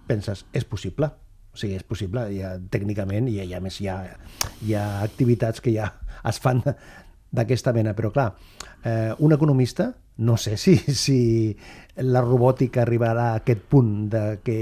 penses, 0.07 0.45
és 0.53 0.65
possible. 0.69 1.09
O 1.53 1.59
sigui, 1.59 1.77
és 1.77 1.85
possible, 1.85 2.25
ja, 2.33 2.55
tècnicament, 2.73 3.27
i, 3.29 3.39
i 3.41 3.53
a 3.53 3.61
més 3.61 3.79
hi 3.81 3.89
ha, 3.89 3.97
hi 4.65 4.77
ha 4.77 4.85
activitats 5.03 5.61
que 5.61 5.73
ja 5.73 5.89
es 6.29 6.39
fan 6.41 6.61
d'aquesta 7.37 7.73
mena, 7.73 7.97
però 7.97 8.13
clar, 8.13 8.31
eh, 8.85 9.11
un 9.25 9.33
economista 9.33 9.91
no 10.17 10.37
sé 10.37 10.57
si, 10.57 10.77
si 10.77 11.55
la 11.97 12.21
robòtica 12.21 12.81
arribarà 12.83 13.31
a 13.31 13.41
aquest 13.41 13.65
punt 13.69 13.91
de 14.13 14.23
que 14.45 14.57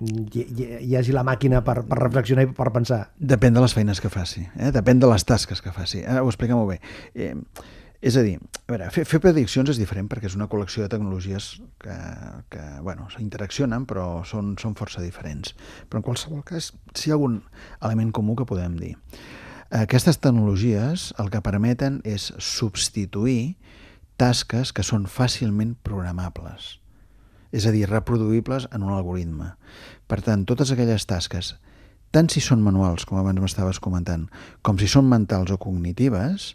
hi, 0.00 0.44
hi 0.80 0.96
hagi 0.96 1.14
la 1.16 1.24
màquina 1.26 1.62
per, 1.64 1.82
per 1.88 2.00
reflexionar 2.00 2.46
i 2.46 2.52
per 2.56 2.70
pensar. 2.74 3.04
Depèn 3.18 3.56
de 3.56 3.64
les 3.64 3.76
feines 3.76 4.00
que 4.00 4.12
faci, 4.12 4.44
eh? 4.56 4.72
depèn 4.74 5.00
de 5.00 5.10
les 5.10 5.24
tasques 5.24 5.64
que 5.64 5.72
faci. 5.72 6.02
Eh, 6.04 6.20
ho 6.20 6.28
explica 6.28 6.56
molt 6.56 6.74
bé. 6.74 6.80
Eh, 7.14 7.34
és 8.04 8.18
a 8.20 8.24
dir, 8.24 8.34
a 8.36 8.68
veure, 8.68 8.90
fer, 8.92 9.06
fer 9.08 9.20
prediccions 9.24 9.70
és 9.72 9.78
diferent 9.80 10.10
perquè 10.12 10.28
és 10.28 10.34
una 10.36 10.48
col·lecció 10.52 10.84
de 10.84 10.90
tecnologies 10.92 11.54
que, 11.80 11.94
que 12.52 12.64
bueno, 12.84 13.06
s'interaccionen 13.12 13.86
però 13.88 14.20
són, 14.28 14.58
són 14.60 14.76
força 14.76 15.00
diferents. 15.00 15.54
Però 15.88 16.02
en 16.02 16.04
qualsevol 16.04 16.44
cas, 16.44 16.74
si 16.92 17.08
hi 17.08 17.14
ha 17.14 17.16
algun 17.16 17.40
element 17.80 18.12
comú 18.12 18.36
que 18.36 18.48
podem 18.48 18.76
dir. 18.76 18.92
Aquestes 19.74 20.20
tecnologies 20.20 21.14
el 21.18 21.32
que 21.32 21.40
permeten 21.42 22.02
és 22.04 22.28
substituir 22.36 23.56
tasques 24.20 24.72
que 24.72 24.84
són 24.86 25.08
fàcilment 25.10 25.74
programables, 25.86 26.78
és 27.54 27.66
a 27.66 27.72
dir, 27.74 27.86
reproduïbles 27.90 28.68
en 28.74 28.86
un 28.86 28.94
algoritme. 28.94 29.52
Per 30.10 30.20
tant, 30.26 30.44
totes 30.46 30.72
aquelles 30.74 31.06
tasques, 31.10 31.54
tant 32.14 32.30
si 32.30 32.42
són 32.42 32.62
manuals, 32.62 33.06
com 33.06 33.18
abans 33.18 33.42
m'estaves 33.42 33.80
comentant, 33.82 34.28
com 34.62 34.78
si 34.78 34.90
són 34.90 35.10
mentals 35.10 35.50
o 35.54 35.58
cognitives, 35.62 36.52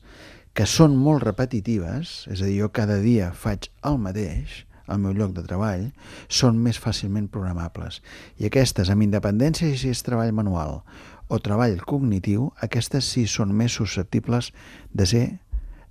que 0.55 0.65
són 0.67 0.95
molt 0.99 1.23
repetitives, 1.23 2.25
és 2.31 2.41
a 2.41 2.47
dir, 2.47 2.57
jo 2.63 2.71
cada 2.75 2.99
dia 3.03 3.31
faig 3.35 3.69
el 3.87 3.99
mateix, 4.01 4.63
al 4.89 4.99
meu 5.03 5.13
lloc 5.13 5.35
de 5.35 5.43
treball, 5.45 5.89
són 6.27 6.57
més 6.63 6.79
fàcilment 6.81 7.29
programables. 7.31 8.01
I 8.41 8.49
aquestes, 8.49 8.89
amb 8.89 9.05
independència 9.05 9.69
si 9.77 9.93
és 9.93 10.03
treball 10.03 10.33
manual 10.35 10.81
o 11.29 11.37
treball 11.45 11.77
cognitiu, 11.85 12.49
aquestes 12.65 13.05
sí 13.13 13.27
són 13.29 13.53
més 13.53 13.75
susceptibles 13.77 14.49
de 14.91 15.05
ser 15.05 15.25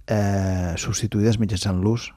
eh, 0.08 0.74
substituïdes 0.80 1.38
mitjançant 1.38 1.78
l'ús 1.84 2.10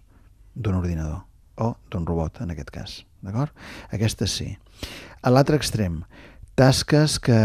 d'un 0.55 0.79
ordinador 0.79 1.21
o 1.61 1.75
d'un 1.91 2.07
robot, 2.07 2.41
en 2.41 2.51
aquest 2.55 2.71
cas. 2.73 2.97
D'acord? 3.21 3.53
Aquestes 3.93 4.33
sí. 4.33 4.49
A 5.21 5.29
l'altre 5.29 5.59
extrem, 5.59 6.01
tasques 6.57 7.17
que 7.21 7.37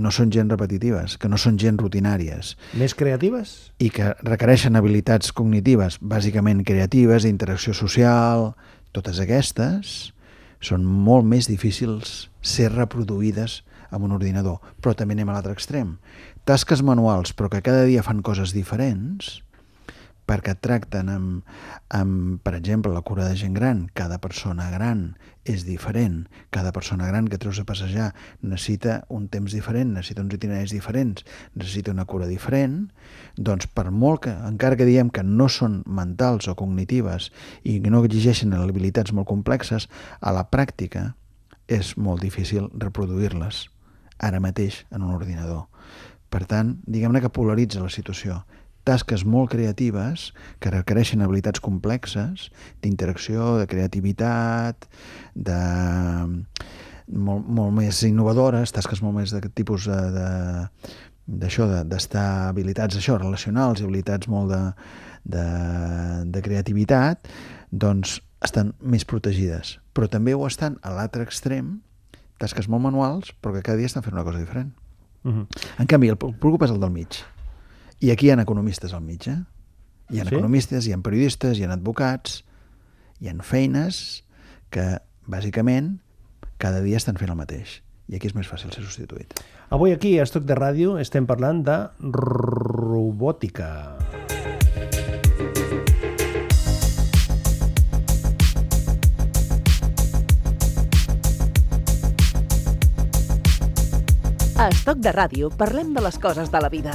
no 0.00 0.12
són 0.14 0.32
gent 0.34 0.50
repetitives, 0.50 1.16
que 1.20 1.28
no 1.28 1.38
són 1.40 1.58
gent 1.60 1.78
rutinàries. 1.80 2.54
Més 2.80 2.94
creatives? 2.96 3.72
I 3.78 3.90
que 3.94 4.14
requereixen 4.24 4.78
habilitats 4.78 5.34
cognitives, 5.36 6.00
bàsicament 6.00 6.64
creatives, 6.66 7.26
d'interacció 7.26 7.74
social, 7.76 8.52
totes 8.96 9.20
aquestes 9.22 10.12
són 10.60 10.84
molt 10.84 11.24
més 11.28 11.48
difícils 11.48 12.28
ser 12.44 12.70
reproduïdes 12.72 13.60
amb 13.90 14.06
un 14.06 14.14
ordinador. 14.16 14.60
Però 14.80 14.94
també 14.96 15.16
anem 15.16 15.30
a 15.30 15.36
l'altre 15.36 15.54
extrem. 15.56 15.96
Tasques 16.48 16.82
manuals, 16.82 17.34
però 17.36 17.50
que 17.52 17.62
cada 17.62 17.84
dia 17.84 18.02
fan 18.02 18.24
coses 18.26 18.54
diferents, 18.56 19.40
perquè 20.30 20.54
tracten 20.62 21.10
amb, 21.10 21.54
amb, 21.90 22.38
per 22.44 22.54
exemple, 22.54 22.92
la 22.94 23.02
cura 23.02 23.26
de 23.26 23.36
gent 23.38 23.56
gran. 23.56 23.88
Cada 23.98 24.20
persona 24.22 24.68
gran 24.70 25.16
és 25.44 25.64
diferent. 25.66 26.28
Cada 26.54 26.70
persona 26.72 27.08
gran 27.10 27.26
que 27.28 27.38
treus 27.42 27.58
a 27.58 27.66
passejar 27.66 28.12
necessita 28.40 29.00
un 29.08 29.26
temps 29.32 29.52
diferent, 29.56 29.94
necessita 29.96 30.22
uns 30.22 30.36
itineraris 30.38 30.74
diferents, 30.76 31.24
necessita 31.58 31.90
una 31.90 32.06
cura 32.06 32.30
diferent. 32.30 32.92
Doncs 33.36 33.66
per 33.74 33.88
molt 33.90 34.24
que, 34.28 34.36
encara 34.46 34.78
que 34.78 34.88
diem 34.88 35.10
que 35.10 35.26
no 35.26 35.50
són 35.50 35.80
mentals 35.86 36.48
o 36.48 36.54
cognitives 36.54 37.32
i 37.64 37.80
no 37.82 38.04
exigeixen 38.04 38.54
habilitats 38.54 39.12
molt 39.16 39.28
complexes, 39.28 39.90
a 40.20 40.34
la 40.36 40.46
pràctica 40.46 41.10
és 41.66 41.96
molt 41.98 42.22
difícil 42.22 42.70
reproduir-les 42.78 43.66
ara 44.20 44.40
mateix 44.42 44.84
en 44.92 45.02
un 45.02 45.14
ordinador. 45.16 45.66
Per 46.30 46.44
tant, 46.46 46.76
diguem-ne 46.86 47.22
que 47.22 47.32
polaritza 47.34 47.82
la 47.82 47.92
situació 47.92 48.42
tasques 48.84 49.26
molt 49.28 49.50
creatives 49.52 50.30
que 50.58 50.72
requereixen 50.72 51.20
habilitats 51.22 51.60
complexes 51.60 52.48
d'interacció, 52.82 53.58
de 53.60 53.66
creativitat, 53.68 54.88
de 55.34 55.58
molt, 57.10 57.44
molt 57.44 57.74
més 57.76 58.02
innovadores, 58.06 58.72
tasques 58.72 59.02
molt 59.04 59.18
més 59.20 59.34
d'aquest 59.34 59.54
tipus 59.58 59.86
de, 59.90 60.00
de 60.16 60.20
d'estar 61.30 62.24
de, 62.24 62.48
habilitats 62.50 62.98
això, 62.98 63.18
relacionals 63.20 63.80
i 63.80 63.86
habilitats 63.86 64.30
molt 64.32 64.50
de, 64.50 64.62
de, 65.36 65.46
de 66.26 66.42
creativitat, 66.42 67.30
doncs 67.70 68.18
estan 68.42 68.72
més 68.80 69.04
protegides. 69.04 69.76
Però 69.94 70.08
també 70.10 70.34
ho 70.34 70.46
estan 70.48 70.80
a 70.82 70.94
l'altre 70.96 71.22
extrem, 71.22 71.78
tasques 72.40 72.66
molt 72.72 72.82
manuals, 72.88 73.34
però 73.38 73.54
que 73.54 73.62
cada 73.62 73.78
dia 73.78 73.90
estan 73.90 74.02
fent 74.02 74.16
una 74.16 74.26
cosa 74.26 74.40
diferent. 74.40 74.72
Uh 75.22 75.32
-huh. 75.32 75.46
En 75.78 75.86
canvi, 75.86 76.08
el 76.08 76.16
preocupa 76.16 76.64
és 76.64 76.70
el 76.70 76.80
del 76.80 76.90
mig. 76.90 77.08
I 78.00 78.10
aquí 78.10 78.26
hi 78.26 78.30
ha 78.30 78.40
economistes 78.40 78.94
al 78.94 79.02
mig, 79.02 79.28
eh? 79.28 79.38
Hi 80.10 80.20
ha 80.20 80.24
sí? 80.24 80.34
economistes, 80.34 80.86
hi 80.86 80.92
ha 80.92 80.98
periodistes, 80.98 81.58
hi 81.58 81.64
ha 81.64 81.72
advocats, 81.72 82.44
hi 83.20 83.28
ha 83.28 83.34
feines 83.42 84.24
que, 84.70 84.98
bàsicament, 85.26 85.98
cada 86.58 86.80
dia 86.80 86.96
estan 86.96 87.16
fent 87.16 87.30
el 87.30 87.36
mateix. 87.36 87.82
I 88.08 88.16
aquí 88.16 88.26
és 88.26 88.34
més 88.34 88.50
fàcil 88.50 88.72
ser 88.72 88.82
substituït. 88.82 89.34
Avui 89.70 89.92
aquí, 89.92 90.18
a 90.18 90.22
Estoc 90.22 90.44
de 90.44 90.54
Ràdio, 90.54 90.98
estem 90.98 91.26
parlant 91.26 91.62
de 91.62 91.88
robòtica. 92.00 93.99
A 104.60 104.66
Estoc 104.68 104.98
de 105.00 105.08
Ràdio 105.16 105.48
parlem 105.56 105.94
de 105.96 106.02
les 106.04 106.18
coses 106.20 106.50
de 106.52 106.60
la 106.60 106.68
vida 106.68 106.92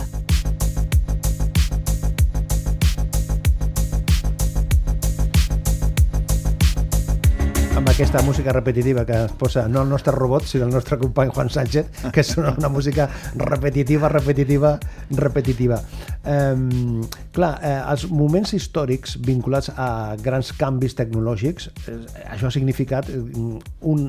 amb 7.86 7.90
aquesta 7.90 8.22
música 8.22 8.54
repetitiva 8.54 9.02
que 9.10 9.18
es 9.24 9.34
posa 9.42 9.64
no 9.68 9.82
el 9.82 9.90
nostre 9.90 10.14
robot, 10.14 10.46
sinó 10.46 10.68
el 10.68 10.76
nostre 10.78 11.00
company 11.02 11.34
Juan 11.34 11.50
Sánchez, 11.50 11.90
que 12.14 12.22
és 12.22 12.32
una, 12.38 12.54
una 12.54 12.70
música 12.70 13.10
repetitiva, 13.34 14.14
repetitiva, 14.14 14.76
repetitiva. 15.10 15.82
Um, 16.22 17.02
clar, 17.34 17.52
eh, 17.66 17.82
els 17.82 18.06
moments 18.14 18.54
històrics 18.54 19.18
vinculats 19.26 19.74
a 19.74 19.90
grans 20.22 20.54
canvis 20.54 20.94
tecnològics, 21.02 21.70
eh, 21.90 22.00
això 22.30 22.54
ha 22.54 22.56
significat 22.56 23.10
un, 23.10 24.08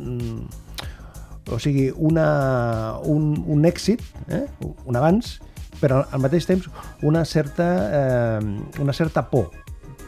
o 1.51 1.59
sigui, 1.63 1.91
una, 1.95 2.99
un, 3.05 3.35
un 3.47 3.69
èxit, 3.69 4.03
eh? 4.29 4.45
un 4.85 4.99
avanç, 4.99 5.37
però 5.81 6.03
al 6.11 6.23
mateix 6.25 6.49
temps 6.49 6.67
una 7.07 7.25
certa, 7.25 7.69
eh, 8.01 8.83
una 8.83 8.95
certa 8.97 9.27
por 9.31 9.53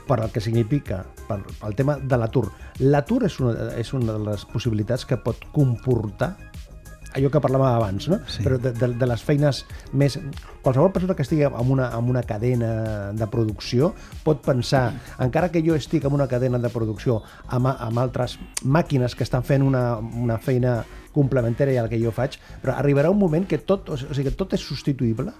per 0.09 0.23
al 0.23 0.33
que 0.33 0.41
significa, 0.41 1.03
per, 1.29 1.43
el 1.69 1.75
tema 1.77 1.99
de 2.01 2.17
l'atur. 2.17 2.47
L'atur 2.81 3.21
és, 3.29 3.37
una, 3.45 3.69
és 3.77 3.93
una 3.93 4.15
de 4.15 4.23
les 4.31 4.47
possibilitats 4.49 5.05
que 5.05 5.19
pot 5.21 5.43
comportar 5.53 6.33
allò 7.19 7.31
que 7.33 7.43
parlàvem 7.43 7.69
abans, 7.69 8.09
no? 8.11 8.21
Sí. 8.31 8.45
però 8.47 8.59
de, 8.63 8.73
de, 8.77 8.93
de 8.99 9.09
les 9.11 9.25
feines 9.25 9.65
més... 9.93 10.19
Qualsevol 10.63 10.91
persona 10.93 11.15
que 11.17 11.25
estigui 11.25 11.47
en 11.47 11.71
una, 11.73 11.91
en 11.97 12.09
una 12.11 12.23
cadena 12.27 12.71
de 13.17 13.29
producció 13.31 13.93
pot 14.25 14.43
pensar, 14.45 14.91
encara 15.23 15.53
que 15.55 15.63
jo 15.65 15.77
estic 15.79 16.05
en 16.05 16.17
una 16.17 16.29
cadena 16.29 16.59
de 16.61 16.71
producció 16.73 17.23
amb, 17.47 17.71
amb 17.73 18.03
altres 18.03 18.37
màquines 18.65 19.15
que 19.17 19.25
estan 19.25 19.47
fent 19.47 19.65
una, 19.65 19.99
una 19.99 20.39
feina 20.43 20.83
complementària 21.15 21.81
a 21.81 21.87
la 21.87 21.93
que 21.93 22.01
jo 22.01 22.13
faig, 22.15 22.37
però 22.63 22.77
arribarà 22.77 23.11
un 23.11 23.19
moment 23.19 23.47
que 23.49 23.59
tot, 23.59 23.89
o 23.89 23.97
sigui, 23.99 24.29
que 24.29 24.37
tot 24.37 24.55
és 24.59 24.67
substituïble 24.67 25.33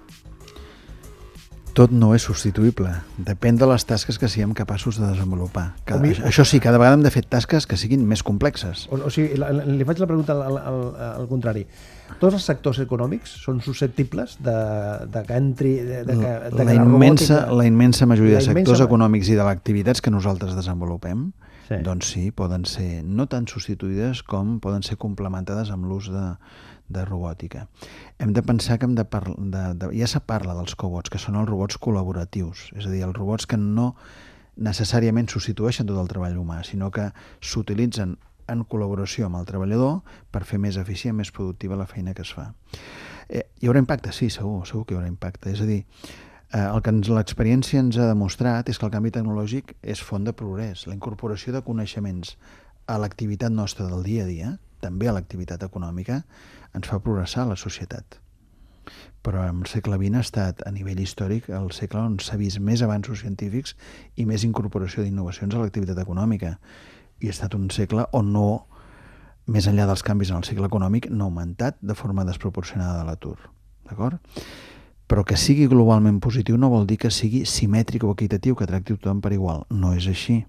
tot 1.79 1.93
no 1.95 2.11
és 2.17 2.25
substituïble. 2.27 2.91
Depèn 3.23 3.59
de 3.61 3.67
les 3.71 3.85
tasques 3.87 4.19
que 4.19 4.27
siguem 4.31 4.51
capaços 4.59 4.99
de 4.99 5.07
desenvolupar. 5.07 5.69
Cada, 5.87 6.03
mi, 6.03 6.11
això 6.27 6.43
sí, 6.49 6.59
cada 6.63 6.81
vegada 6.81 6.99
hem 6.99 7.05
de 7.07 7.13
fer 7.15 7.23
tasques 7.31 7.69
que 7.71 7.79
siguin 7.79 8.03
més 8.09 8.25
complexes. 8.27 8.89
O, 8.91 8.99
o 9.07 9.13
sigui, 9.15 9.39
li 9.39 9.87
faig 9.87 10.03
la 10.03 10.09
pregunta 10.11 10.35
al, 10.35 10.59
al, 10.59 10.81
al 11.13 11.29
contrari. 11.31 11.63
Tots 12.19 12.35
els 12.35 12.47
sectors 12.51 12.81
econòmics 12.83 13.37
són 13.45 13.61
susceptibles 13.63 14.39
de, 14.43 14.57
de 15.13 15.23
que 15.29 15.39
entri... 15.39 15.75
De, 15.87 16.03
de, 16.09 16.17
de, 16.19 16.33
de 16.57 16.67
la, 16.67 16.75
immensa, 16.75 17.45
la, 17.47 17.61
la 17.63 17.69
immensa 17.69 18.09
majoria 18.11 18.41
la 18.41 18.43
de 18.43 18.49
sectors 18.49 18.65
immensa... 18.65 18.89
econòmics 18.89 19.31
i 19.31 19.39
de 19.39 19.47
l'activitats 19.47 20.03
que 20.03 20.15
nosaltres 20.15 20.57
desenvolupem 20.59 21.29
sí. 21.69 21.79
doncs 21.85 22.11
sí, 22.15 22.25
poden 22.35 22.65
ser 22.67 23.05
no 23.05 23.29
tan 23.31 23.47
substituïdes 23.51 24.25
com 24.27 24.57
poden 24.65 24.83
ser 24.87 24.99
complementades 24.99 25.71
amb 25.75 25.87
l'ús 25.91 26.09
de, 26.11 26.25
de 26.89 27.05
robòtica. 27.05 27.67
Hem 28.19 28.33
de 28.33 28.43
pensar 28.43 28.79
que 28.79 28.89
hem 28.89 28.95
de, 28.97 29.05
de, 29.05 29.65
de 29.81 29.91
ja 29.99 30.09
se 30.11 30.21
parla 30.21 30.57
dels 30.57 30.75
cobots, 30.75 31.13
que 31.13 31.21
són 31.21 31.37
els 31.41 31.49
robots 31.49 31.79
col·laboratius, 31.81 32.69
és 32.77 32.87
a 32.87 32.93
dir, 32.93 33.05
els 33.07 33.17
robots 33.17 33.47
que 33.47 33.61
no 33.61 33.95
necessàriament 34.59 35.29
substitueixen 35.31 35.87
tot 35.87 36.01
el 36.01 36.09
treball 36.11 36.39
humà, 36.41 36.63
sinó 36.67 36.91
que 36.91 37.11
s'utilitzen 37.41 38.17
en 38.49 38.65
col·laboració 38.65 39.29
amb 39.29 39.39
el 39.39 39.47
treballador 39.49 40.01
per 40.33 40.45
fer 40.49 40.59
més 40.61 40.79
eficient, 40.81 41.17
més 41.17 41.31
productiva 41.35 41.77
la 41.79 41.87
feina 41.87 42.15
que 42.17 42.25
es 42.25 42.33
fa. 42.35 42.51
Eh, 43.29 43.45
hi 43.61 43.69
haurà 43.69 43.83
impacte? 43.85 44.13
Sí, 44.17 44.31
segur, 44.33 44.65
segur 44.67 44.87
que 44.87 44.97
hi 44.97 44.99
haurà 44.99 45.11
impacte. 45.11 45.53
És 45.53 45.61
a 45.61 45.69
dir, 45.69 45.83
eh, 46.53 46.65
el 46.65 46.81
que 46.83 46.95
l'experiència 47.13 47.83
ens 47.85 47.99
ha 48.01 48.09
demostrat 48.09 48.69
és 48.73 48.81
que 48.81 48.89
el 48.89 48.95
canvi 48.95 49.13
tecnològic 49.15 49.77
és 49.83 50.01
font 50.01 50.25
de 50.25 50.33
progrés. 50.33 50.87
La 50.89 50.97
incorporació 50.97 51.53
de 51.53 51.63
coneixements 51.63 52.37
a 52.89 52.97
l'activitat 52.99 53.53
nostra 53.53 53.87
del 53.87 54.03
dia 54.03 54.25
a 54.25 54.27
dia, 54.27 54.55
també 54.81 55.09
a 55.09 55.15
l'activitat 55.17 55.63
econòmica, 55.67 56.23
ens 56.75 56.89
fa 56.89 57.01
progressar 57.03 57.47
la 57.49 57.57
societat. 57.57 58.21
Però 59.23 59.43
el 59.45 59.67
segle 59.69 59.99
XX 59.99 60.17
ha 60.17 60.25
estat, 60.25 60.63
a 60.67 60.73
nivell 60.73 61.01
històric, 61.03 61.51
el 61.53 61.71
segle 61.77 62.01
on 62.01 62.17
s'ha 62.23 62.39
vist 62.41 62.61
més 62.65 62.83
avanços 62.87 63.21
científics 63.25 63.75
i 64.17 64.25
més 64.25 64.47
incorporació 64.47 65.05
d'innovacions 65.05 65.55
a 65.55 65.61
l'activitat 65.63 65.99
econòmica. 66.01 66.55
I 67.21 67.29
ha 67.29 67.35
estat 67.35 67.57
un 67.59 67.69
segle 67.75 68.07
on 68.17 68.33
no, 68.33 68.49
més 69.49 69.67
enllà 69.69 69.89
dels 69.89 70.05
canvis 70.07 70.31
en 70.31 70.41
el 70.41 70.49
cicle 70.49 70.69
econòmic, 70.69 71.11
no 71.11 71.27
ha 71.27 71.33
augmentat 71.33 71.79
de 71.81 71.97
forma 71.99 72.25
desproporcionada 72.29 73.05
l'atur. 73.05 73.37
D'acord? 73.89 74.21
Però 75.09 75.25
que 75.25 75.39
sigui 75.41 75.67
globalment 75.69 76.21
positiu 76.21 76.59
no 76.61 76.69
vol 76.69 76.85
dir 76.87 76.99
que 77.01 77.11
sigui 77.11 77.47
simètric 77.49 78.05
o 78.05 78.13
equitatiu, 78.13 78.55
que 78.55 78.69
tracti 78.69 78.97
tothom 78.97 79.23
per 79.25 79.33
igual. 79.33 79.65
No 79.73 79.95
és 79.97 80.07
així. 80.07 80.43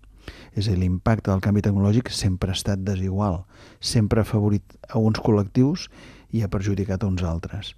És 0.53 0.67
a 0.67 0.74
dir, 0.74 0.79
l'impacte 0.81 1.31
del 1.31 1.43
canvi 1.43 1.63
tecnològic 1.65 2.12
sempre 2.13 2.53
ha 2.53 2.57
estat 2.57 2.83
desigual, 2.86 3.43
sempre 3.79 4.21
ha 4.21 4.27
favorit 4.27 4.77
a 4.89 5.00
uns 5.00 5.21
col·lectius 5.24 5.88
i 6.31 6.43
ha 6.43 6.51
perjudicat 6.51 7.03
a 7.03 7.09
uns 7.09 7.24
altres. 7.25 7.74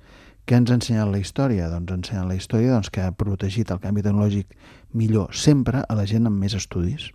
Què 0.46 0.58
ens 0.58 0.72
ha 0.72 0.77
ensenyat 0.79 1.12
la 1.12 1.20
història? 1.22 1.70
Doncs 1.72 1.91
ha 1.91 2.00
ensenyat 2.00 2.27
la 2.27 2.38
història 2.38 2.74
doncs, 2.75 2.89
que 2.91 3.03
ha 3.05 3.12
protegit 3.15 3.72
el 3.72 3.81
canvi 3.84 4.03
tecnològic 4.05 4.55
millor 4.98 5.36
sempre 5.38 5.86
a 5.88 5.98
la 5.98 6.08
gent 6.10 6.27
amb 6.27 6.41
més 6.41 6.58
estudis. 6.58 7.12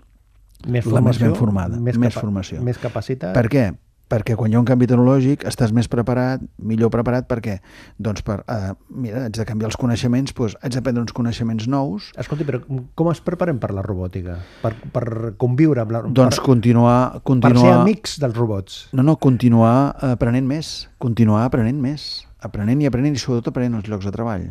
Més 0.65 0.87
formació, 0.87 0.95
la 0.95 1.03
més 1.05 1.19
ben 1.21 1.35
formada, 1.37 1.81
més, 1.81 1.99
més 2.01 2.15
formació. 2.17 2.63
Més 2.65 2.79
capacitat. 2.81 3.35
Per 3.37 3.51
què? 3.53 3.67
Perquè 4.11 4.37
quan 4.39 4.53
hi 4.53 4.57
ha 4.57 4.61
un 4.61 4.67
canvi 4.69 4.87
tecnològic 4.87 5.45
estàs 5.49 5.73
més 5.75 5.89
preparat, 5.91 6.43
millor 6.63 6.93
preparat 6.95 7.27
perquè, 7.29 7.59
doncs, 7.99 8.23
per, 8.27 8.39
eh, 8.47 8.73
mira, 8.89 9.25
haig 9.27 9.39
de 9.39 9.47
canviar 9.49 9.71
els 9.71 9.79
coneixements, 9.81 10.35
doncs, 10.37 10.57
haig 10.63 10.77
d'aprendre 10.77 11.03
uns 11.03 11.15
coneixements 11.17 11.67
nous. 11.71 12.11
Escolti, 12.23 12.47
però 12.47 12.61
com 12.95 13.11
es 13.11 13.23
preparen 13.27 13.59
per 13.63 13.73
la 13.75 13.83
robòtica? 13.87 14.39
Per, 14.63 14.73
per 14.95 15.07
conviure 15.43 15.83
amb 15.83 15.95
la... 15.95 16.03
Doncs 16.07 16.39
per, 16.39 16.47
continuar, 16.47 16.99
continuar... 17.27 17.57
Per 17.57 17.65
ser 17.65 17.81
amics 17.81 18.19
dels 18.23 18.37
robots. 18.39 18.85
No, 18.95 19.03
no, 19.07 19.17
continuar 19.23 19.97
aprenent 20.13 20.47
més, 20.47 20.77
continuar 21.03 21.47
aprenent 21.49 21.81
més, 21.83 22.27
aprenent 22.47 22.85
i 22.85 22.91
aprenent 22.91 23.17
i 23.17 23.23
sobretot 23.23 23.51
aprenent 23.51 23.81
els 23.81 23.91
llocs 23.91 24.07
de 24.07 24.15
treball. 24.15 24.47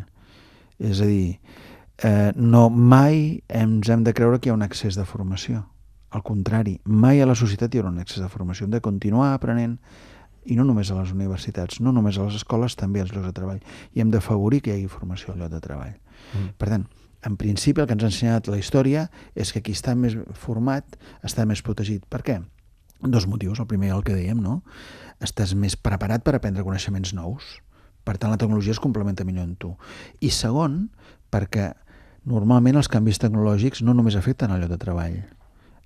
És 0.76 1.00
a 1.00 1.08
dir, 1.08 1.38
eh, 2.04 2.32
no 2.36 2.68
mai 2.68 3.40
ens 3.48 3.88
hem 3.88 4.04
de 4.04 4.12
creure 4.12 4.38
que 4.38 4.50
hi 4.50 4.52
ha 4.52 4.58
un 4.58 4.66
excés 4.66 5.00
de 5.00 5.08
formació 5.08 5.64
al 6.10 6.22
contrari, 6.22 6.78
mai 6.84 7.20
a 7.20 7.26
la 7.26 7.34
societat 7.38 7.74
hi 7.74 7.80
haurà 7.80 7.90
un 7.92 8.02
excés 8.02 8.22
de 8.22 8.28
formació. 8.32 8.66
Hem 8.66 8.76
de 8.76 8.82
continuar 8.84 9.32
aprenent 9.34 9.78
i 10.46 10.56
no 10.56 10.64
només 10.64 10.90
a 10.90 10.98
les 11.00 11.10
universitats, 11.12 11.80
no 11.82 11.92
només 11.92 12.18
a 12.18 12.26
les 12.28 12.36
escoles, 12.38 12.76
també 12.78 13.02
als 13.02 13.12
llocs 13.14 13.26
de 13.26 13.34
treball. 13.34 13.58
I 13.94 14.02
hem 14.02 14.12
d'afavorir 14.14 14.62
que 14.62 14.70
hi 14.70 14.78
hagi 14.78 14.92
formació 14.92 15.34
al 15.34 15.42
lloc 15.42 15.50
de 15.52 15.60
treball. 15.64 15.96
Mm. 16.32 16.52
Per 16.60 16.68
tant, 16.70 16.86
en 17.26 17.36
principi 17.40 17.82
el 17.82 17.88
que 17.88 17.96
ens 17.96 18.04
ha 18.04 18.10
ensenyat 18.12 18.50
la 18.52 18.58
història 18.60 19.08
és 19.34 19.50
que 19.52 19.62
qui 19.64 19.74
està 19.74 19.96
més 19.98 20.14
format 20.38 20.98
està 21.26 21.46
més 21.48 21.62
protegit. 21.66 22.04
Per 22.06 22.22
què? 22.22 22.38
Dos 23.02 23.26
motius. 23.26 23.58
El 23.60 23.68
primer, 23.70 23.90
el 23.96 24.04
que 24.06 24.14
dèiem, 24.14 24.38
no? 24.40 24.60
Estàs 25.20 25.56
més 25.58 25.76
preparat 25.76 26.22
per 26.24 26.36
aprendre 26.36 26.64
coneixements 26.64 27.12
nous. 27.16 27.56
Per 28.06 28.14
tant, 28.14 28.30
la 28.30 28.38
tecnologia 28.38 28.76
es 28.76 28.80
complementa 28.80 29.26
millor 29.26 29.48
en 29.48 29.56
tu. 29.58 29.72
I 30.22 30.30
segon, 30.30 30.86
perquè 31.34 31.72
normalment 32.30 32.78
els 32.78 32.90
canvis 32.90 33.18
tecnològics 33.22 33.82
no 33.82 33.94
només 33.94 34.14
afecten 34.18 34.54
el 34.54 34.62
lloc 34.62 34.70
de 34.76 34.78
treball, 34.82 35.18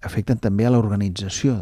afecten 0.02 0.38
també 0.38 0.66
a 0.66 0.72
l'organització 0.74 1.58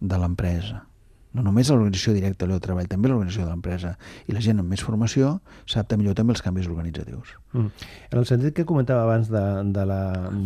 de 0.00 0.18
l'empresa. 0.18 0.84
No 1.30 1.44
només 1.46 1.68
a 1.70 1.76
l'organització 1.76 2.16
directa 2.16 2.46
de 2.50 2.56
treball, 2.58 2.88
també 2.90 3.06
a 3.06 3.12
l'organització 3.12 3.44
de 3.44 3.52
l'empresa. 3.52 3.92
I 4.26 4.34
la 4.34 4.40
gent 4.42 4.58
amb 4.58 4.72
més 4.72 4.82
formació 4.82 5.36
s'adapta 5.62 5.94
millor 6.00 6.16
també 6.18 6.34
als 6.34 6.42
canvis 6.42 6.66
organitzatius. 6.66 7.36
Mm. 7.52 7.86
En 8.10 8.18
el 8.18 8.26
sentit 8.26 8.56
que 8.56 8.64
comentava 8.66 9.04
abans 9.04 9.30
de, 9.30 9.44
de, 9.70 9.84
la, 9.86 10.00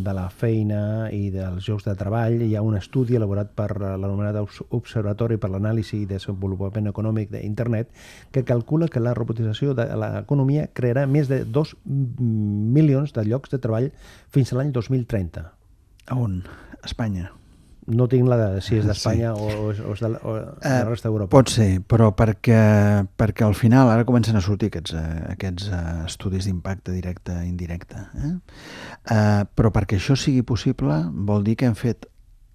de 0.04 0.14
la 0.18 0.26
feina 0.28 0.83
i 1.09 1.30
dels 1.33 1.71
llocs 1.71 1.88
de 1.88 1.97
treball, 1.97 2.37
hi 2.44 2.52
ha 2.52 2.64
un 2.66 2.76
estudi 2.76 3.16
elaborat 3.16 3.56
per 3.56 3.71
l'anomenat 3.80 4.61
Observatori 4.76 5.40
per 5.40 5.54
l'Anàlisi 5.54 6.02
i 6.02 6.11
Desenvolupament 6.11 6.92
Econòmic 6.92 7.33
d'Internet 7.33 7.88
que 8.35 8.44
calcula 8.44 8.90
que 8.92 9.00
la 9.00 9.16
robotització 9.16 9.73
de 9.78 9.88
l'economia 9.97 10.68
crearà 10.68 11.09
més 11.09 11.33
de 11.33 11.47
2 11.49 11.76
milions 11.88 13.16
de 13.16 13.25
llocs 13.25 13.56
de 13.56 13.62
treball 13.62 13.92
fins 14.28 14.52
a 14.52 14.61
l'any 14.61 14.76
2030. 14.76 15.49
A 16.08 16.18
on? 16.18 16.42
Espanya. 16.84 17.30
No 17.84 18.06
tinc 18.08 18.25
la 18.30 18.38
de 18.40 18.62
si 18.64 18.78
és 18.78 18.87
d'Espanya 18.88 19.34
sí. 19.37 19.44
o, 19.44 19.66
o, 19.68 19.73
és 19.92 20.00
de, 20.00 20.08
o 20.08 20.34
de 20.38 20.44
la 20.44 20.70
eh, 20.70 20.84
resta 20.88 21.11
d'Europa. 21.11 21.28
Pot 21.34 21.52
ser, 21.52 21.82
però 21.84 22.08
perquè, 22.16 23.04
perquè 23.20 23.44
al 23.44 23.56
final 23.58 23.90
ara 23.92 24.06
comencen 24.08 24.38
a 24.40 24.42
sortir 24.44 24.70
aquests, 24.70 24.94
eh, 24.96 25.20
aquests 25.34 25.68
eh, 25.68 25.82
estudis 26.06 26.49
d'impacte 26.49 26.94
directe 26.96 27.37
i 27.42 27.50
indirecte. 27.50 28.00
Eh? 28.16 28.32
Eh, 29.12 29.44
però 29.52 29.73
perquè 29.75 30.00
això 30.00 30.16
sigui 30.16 30.40
possible 30.49 30.96
vol 31.28 31.44
dir 31.44 31.58
que 31.61 31.68
hem 31.68 31.76
fet 31.76 32.08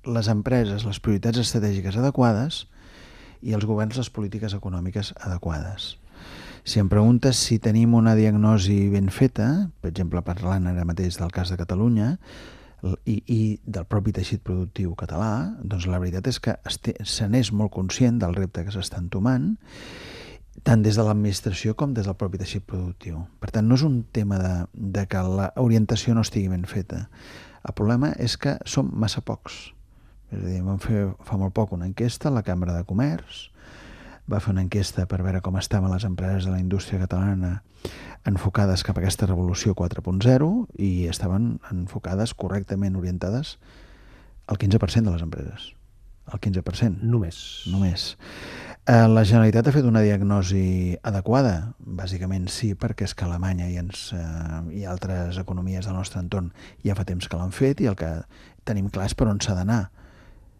les 0.09 0.29
empreses 0.31 0.85
les 0.87 0.99
prioritats 1.03 1.37
estratègiques 1.41 1.97
adequades 1.99 2.63
i 3.45 3.53
els 3.53 3.65
governs 3.69 3.99
les 3.99 4.09
polítiques 4.09 4.55
econòmiques 4.57 5.13
adequades. 5.19 5.97
Si 6.65 6.81
em 6.81 6.89
preguntes 6.91 7.37
si 7.39 7.59
tenim 7.61 7.93
una 7.95 8.15
diagnosi 8.17 8.89
ben 8.91 9.13
feta, 9.13 9.69
per 9.81 9.93
exemple 9.93 10.21
parlant 10.25 10.67
ara 10.67 10.85
mateix 10.85 11.17
del 11.21 11.31
cas 11.31 11.53
de 11.53 11.57
Catalunya, 11.59 12.15
i, 13.05 13.17
i 13.27 13.39
del 13.65 13.85
propi 13.89 14.13
teixit 14.15 14.43
productiu 14.45 14.93
català, 14.99 15.55
doncs 15.61 15.87
la 15.89 15.99
veritat 15.99 16.29
és 16.31 16.39
que 16.43 16.55
se 16.69 17.27
n'és 17.27 17.51
molt 17.51 17.73
conscient 17.75 18.19
del 18.21 18.37
repte 18.37 18.63
que 18.65 18.73
s'està 18.73 19.01
entomant, 19.01 19.51
tant 20.63 20.83
des 20.83 20.97
de 20.99 21.03
l'administració 21.05 21.75
com 21.79 21.93
des 21.95 22.07
del 22.07 22.17
propi 22.19 22.39
teixit 22.41 22.65
productiu. 22.67 23.23
Per 23.39 23.51
tant, 23.51 23.67
no 23.67 23.77
és 23.79 23.83
un 23.87 24.01
tema 24.15 24.39
de, 24.41 24.55
de 24.73 25.05
que 25.09 25.21
l'orientació 25.23 26.15
no 26.15 26.23
estigui 26.25 26.51
ben 26.51 26.65
feta. 26.67 27.05
El 27.67 27.75
problema 27.75 28.13
és 28.19 28.37
que 28.39 28.57
som 28.67 28.89
massa 28.95 29.23
pocs. 29.25 29.69
És 30.29 30.39
a 30.39 30.45
dir, 30.45 30.59
vam 30.63 30.79
fer 30.81 31.07
fa 31.25 31.39
molt 31.41 31.55
poc 31.55 31.73
una 31.75 31.87
enquesta 31.89 32.29
a 32.29 32.35
la 32.35 32.43
Cambra 32.45 32.75
de 32.75 32.85
Comerç, 32.87 33.47
va 34.29 34.39
fer 34.43 34.53
una 34.53 34.63
enquesta 34.65 35.07
per 35.09 35.21
veure 35.25 35.41
com 35.41 35.57
estaven 35.57 35.91
les 35.93 36.05
empreses 36.05 36.45
de 36.45 36.53
la 36.53 36.61
indústria 36.61 37.01
catalana 37.01 37.59
enfocades 38.29 38.83
cap 38.83 38.97
a 38.97 39.01
aquesta 39.03 39.27
revolució 39.29 39.75
4.0 39.75 40.49
i 40.77 41.07
estaven 41.09 41.57
enfocades 41.71 42.35
correctament 42.35 42.97
orientades 42.99 43.57
al 44.47 44.57
15% 44.57 45.05
de 45.05 45.11
les 45.13 45.21
empreses. 45.25 45.73
El 46.29 46.39
15%. 46.41 47.01
Només. 47.01 47.37
Només. 47.71 48.15
Eh, 48.89 49.07
la 49.09 49.23
Generalitat 49.25 49.67
ha 49.69 49.73
fet 49.73 49.85
una 49.85 50.01
diagnosi 50.01 50.97
adequada? 51.05 51.73
Bàsicament 51.79 52.47
sí, 52.49 52.73
perquè 52.77 53.05
és 53.05 53.15
que 53.17 53.25
Alemanya 53.25 53.69
i, 53.69 53.77
ens, 53.81 54.09
eh, 54.17 54.61
i 54.81 54.85
altres 54.89 55.37
economies 55.41 55.85
del 55.85 55.97
nostre 55.97 56.21
entorn 56.21 56.51
ja 56.85 56.97
fa 56.97 57.05
temps 57.05 57.29
que 57.29 57.37
l'han 57.37 57.53
fet 57.53 57.81
i 57.81 57.89
el 57.89 57.97
que 57.99 58.11
tenim 58.65 58.89
clar 58.93 59.09
és 59.09 59.17
per 59.17 59.29
on 59.29 59.41
s'ha 59.41 59.57
d'anar. 59.57 59.87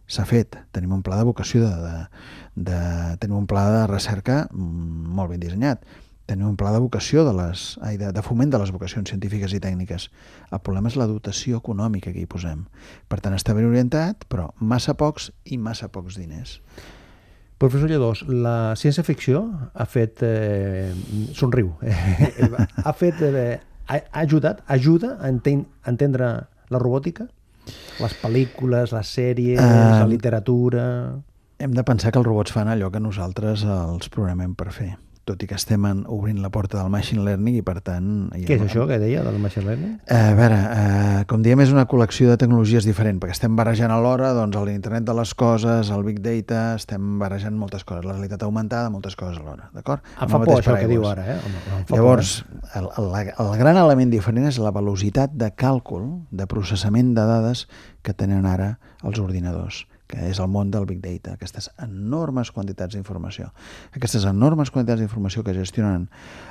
S'ha 0.09 0.25
fet. 0.25 0.57
Tenim 0.75 0.93
un 0.97 1.05
pla 1.05 1.19
de 1.21 1.25
vocació 1.27 1.63
de, 1.63 1.73
de, 1.85 2.69
de... 2.69 2.83
Tenim 3.21 3.39
un 3.43 3.49
pla 3.49 3.67
de 3.75 3.81
recerca 3.91 4.43
mm, 4.49 5.09
molt 5.15 5.35
ben 5.35 5.43
dissenyat 5.43 5.85
tenim 6.29 6.51
un 6.51 6.57
pla 6.59 6.71
de 6.75 6.81
vocació 6.83 7.23
de, 7.25 7.33
les, 7.33 7.63
ai, 7.85 7.97
de, 7.97 8.11
de 8.13 8.21
foment 8.21 8.51
de 8.53 8.59
les 8.61 8.71
vocacions 8.73 9.09
científiques 9.09 9.55
i 9.55 9.61
tècniques. 9.63 10.07
El 10.53 10.61
problema 10.61 10.91
és 10.91 10.97
la 10.99 11.07
dotació 11.09 11.57
econòmica 11.63 12.13
que 12.13 12.21
hi 12.21 12.29
posem. 12.29 12.67
Per 13.09 13.17
tant, 13.23 13.33
està 13.33 13.55
ben 13.57 13.65
orientat, 13.65 14.27
però 14.29 14.51
massa 14.61 14.93
pocs 14.99 15.31
i 15.49 15.57
massa 15.57 15.89
pocs 15.89 16.19
diners. 16.21 16.59
Professor 17.59 17.89
Lledós, 17.91 18.21
la 18.29 18.75
ciència-ficció 18.79 19.41
ha 19.73 19.87
fet... 19.89 20.21
Eh, 20.23 20.93
somriu. 21.35 21.73
ha 22.85 22.93
fet... 22.95 23.25
Eh, 23.25 23.57
ha, 23.89 23.99
ajudat, 24.21 24.61
ajuda 24.69 25.15
a 25.17 25.33
entendre 25.33 26.29
la 26.69 26.79
robòtica? 26.79 27.25
Les 27.99 28.15
pel·lícules, 28.21 28.93
les 28.95 29.15
sèries, 29.19 29.59
uh, 29.59 29.99
la 29.99 30.07
literatura... 30.09 30.85
Hem 31.59 31.73
de 31.75 31.83
pensar 31.83 32.13
que 32.15 32.21
els 32.21 32.27
robots 32.27 32.53
fan 32.55 32.69
allò 32.71 32.87
que 32.87 33.01
nosaltres 33.03 33.65
els 33.67 34.07
programem 34.07 34.53
per 34.55 34.69
fer 34.71 34.93
tot 35.29 35.43
i 35.45 35.49
que 35.49 35.57
estem 35.57 35.85
en, 35.85 36.01
obrint 36.09 36.41
la 36.41 36.49
porta 36.53 36.79
del 36.79 36.89
machine 36.93 37.23
learning 37.25 37.59
i 37.59 37.63
per 37.65 37.77
tant... 37.85 38.09
Què 38.33 38.57
és 38.57 38.65
això 38.65 38.87
que 38.89 38.97
deia 39.01 39.21
del 39.25 39.37
machine 39.41 39.67
learning? 39.67 39.93
A 40.09 40.33
veure, 40.37 40.57
eh, 40.57 41.21
com 41.29 41.43
diem, 41.45 41.61
és 41.63 41.73
una 41.73 41.85
col·lecció 41.89 42.31
de 42.31 42.37
tecnologies 42.41 42.87
diferent, 42.87 43.21
perquè 43.21 43.37
estem 43.37 43.55
barrejant 43.59 43.93
alhora 43.93 44.33
doncs, 44.37 44.57
l'internet 44.65 45.05
de 45.07 45.15
les 45.19 45.33
coses, 45.37 45.93
el 45.93 46.05
big 46.07 46.21
data, 46.25 46.75
estem 46.79 47.17
barrejant 47.21 47.57
moltes 47.59 47.85
coses, 47.87 48.07
la 48.07 48.17
realitat 48.17 48.43
augmentada, 48.47 48.91
moltes 48.93 49.17
coses 49.19 49.39
alhora, 49.39 49.69
d'acord? 49.75 50.05
Em 50.17 50.31
fa 50.31 50.41
por 50.43 50.57
això 50.57 50.77
que 50.77 50.89
diu 50.89 51.05
ara, 51.09 51.25
eh? 51.35 51.39
Home, 51.39 51.83
Llavors, 51.93 52.35
por, 52.43 52.61
eh? 52.65 52.69
El, 52.79 52.91
el, 53.03 53.33
el 53.45 53.51
gran 53.61 53.79
element 53.79 54.13
diferent 54.13 54.49
és 54.49 54.59
la 54.61 54.73
velocitat 54.75 55.35
de 55.37 55.51
càlcul, 55.55 56.09
de 56.31 56.49
processament 56.49 57.13
de 57.17 57.25
dades 57.29 57.67
que 58.05 58.15
tenen 58.17 58.47
ara 58.49 58.77
els 59.03 59.19
ordinadors 59.21 59.85
que 60.09 60.17
és 60.25 60.39
el 60.41 60.49
món 60.49 60.71
del 60.73 60.87
Big 60.89 61.03
Data, 61.03 61.35
aquestes 61.37 61.69
enormes 61.77 62.49
quantitats 62.49 62.97
d'informació. 62.97 63.51
Aquestes 63.93 64.25
enormes 64.25 64.71
quantitats 64.73 65.03
d'informació 65.03 65.43
que 65.45 65.53
gestionen 65.53 66.07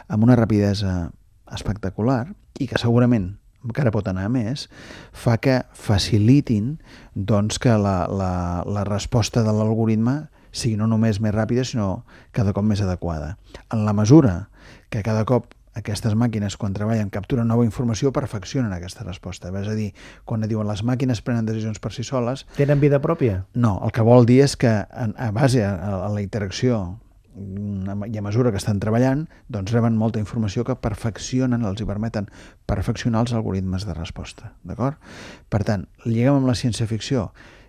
amb 0.07 0.27
una 0.29 0.37
rapidesa 0.39 1.11
espectacular 1.51 2.29
i 2.63 2.69
que 2.71 2.79
segurament 2.79 3.33
encara 3.67 3.91
pot 3.91 4.07
anar 4.07 4.29
més, 4.31 4.69
fa 5.11 5.37
que 5.43 5.59
facilitin 5.75 6.77
doncs, 7.15 7.59
que 7.59 7.75
la, 7.75 8.07
la, 8.07 8.33
la 8.63 8.85
resposta 8.87 9.43
de 9.43 9.55
l'algoritme 9.55 10.21
sigui 10.55 10.79
no 10.79 10.87
només 10.87 11.19
més 11.21 11.35
ràpida, 11.35 11.67
sinó 11.67 12.05
cada 12.33 12.55
cop 12.55 12.65
més 12.65 12.81
adequada. 12.85 13.35
En 13.75 13.83
la 13.85 13.93
mesura 13.93 14.49
que 14.89 15.03
cada 15.03 15.27
cop 15.29 15.51
aquestes 15.79 16.15
màquines, 16.19 16.57
quan 16.61 16.75
treballen, 16.77 17.11
capturen 17.15 17.49
nova 17.49 17.65
informació, 17.67 18.13
perfeccionen 18.15 18.75
aquesta 18.75 19.07
resposta. 19.07 19.53
És 19.63 19.69
a 19.71 19.77
dir, 19.79 19.93
quan 20.29 20.45
diuen 20.49 20.69
les 20.69 20.85
màquines 20.85 21.23
prenen 21.25 21.49
decisions 21.49 21.81
per 21.83 21.93
si 21.95 22.05
soles... 22.07 22.47
Tenen 22.59 22.81
vida 22.83 23.01
pròpia? 23.05 23.45
No, 23.55 23.79
el 23.85 23.95
que 23.95 24.07
vol 24.07 24.27
dir 24.29 24.43
és 24.45 24.57
que 24.59 24.71
a 24.71 25.31
base 25.35 25.65
a, 25.65 26.09
la 26.09 26.23
interacció 26.25 26.99
i 27.39 28.19
a 28.19 28.23
mesura 28.25 28.51
que 28.51 28.59
estan 28.59 28.81
treballant, 28.83 29.29
doncs 29.47 29.71
reben 29.71 29.99
molta 29.99 30.19
informació 30.19 30.65
que 30.67 30.75
perfeccionen, 30.83 31.63
els 31.63 31.81
hi 31.81 31.87
permeten 31.87 32.27
perfeccionar 32.67 33.23
els 33.25 33.35
algoritmes 33.37 33.87
de 33.87 33.95
resposta. 33.95 34.53
D'acord? 34.67 34.99
Per 35.47 35.63
tant, 35.69 35.87
lliguem 36.05 36.41
amb 36.41 36.51
la 36.51 36.57
ciència-ficció, 36.59 37.29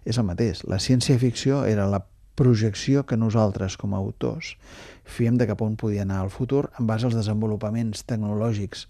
és 0.09 0.17
el 0.17 0.25
mateix. 0.25 0.63
La 0.65 0.81
ciència-ficció 0.81 1.65
era 1.69 1.85
la 1.91 2.01
projecció 2.39 3.03
que 3.05 3.19
nosaltres, 3.19 3.75
com 3.75 3.93
a 3.93 3.99
autors, 3.99 4.55
fiem 5.03 5.35
de 5.37 5.47
cap 5.49 5.59
on 5.65 5.75
podia 5.75 6.05
anar 6.07 6.23
el 6.23 6.31
futur 6.31 6.69
en 6.79 6.87
base 6.87 7.09
als 7.09 7.17
desenvolupaments 7.17 8.05
tecnològics 8.07 8.87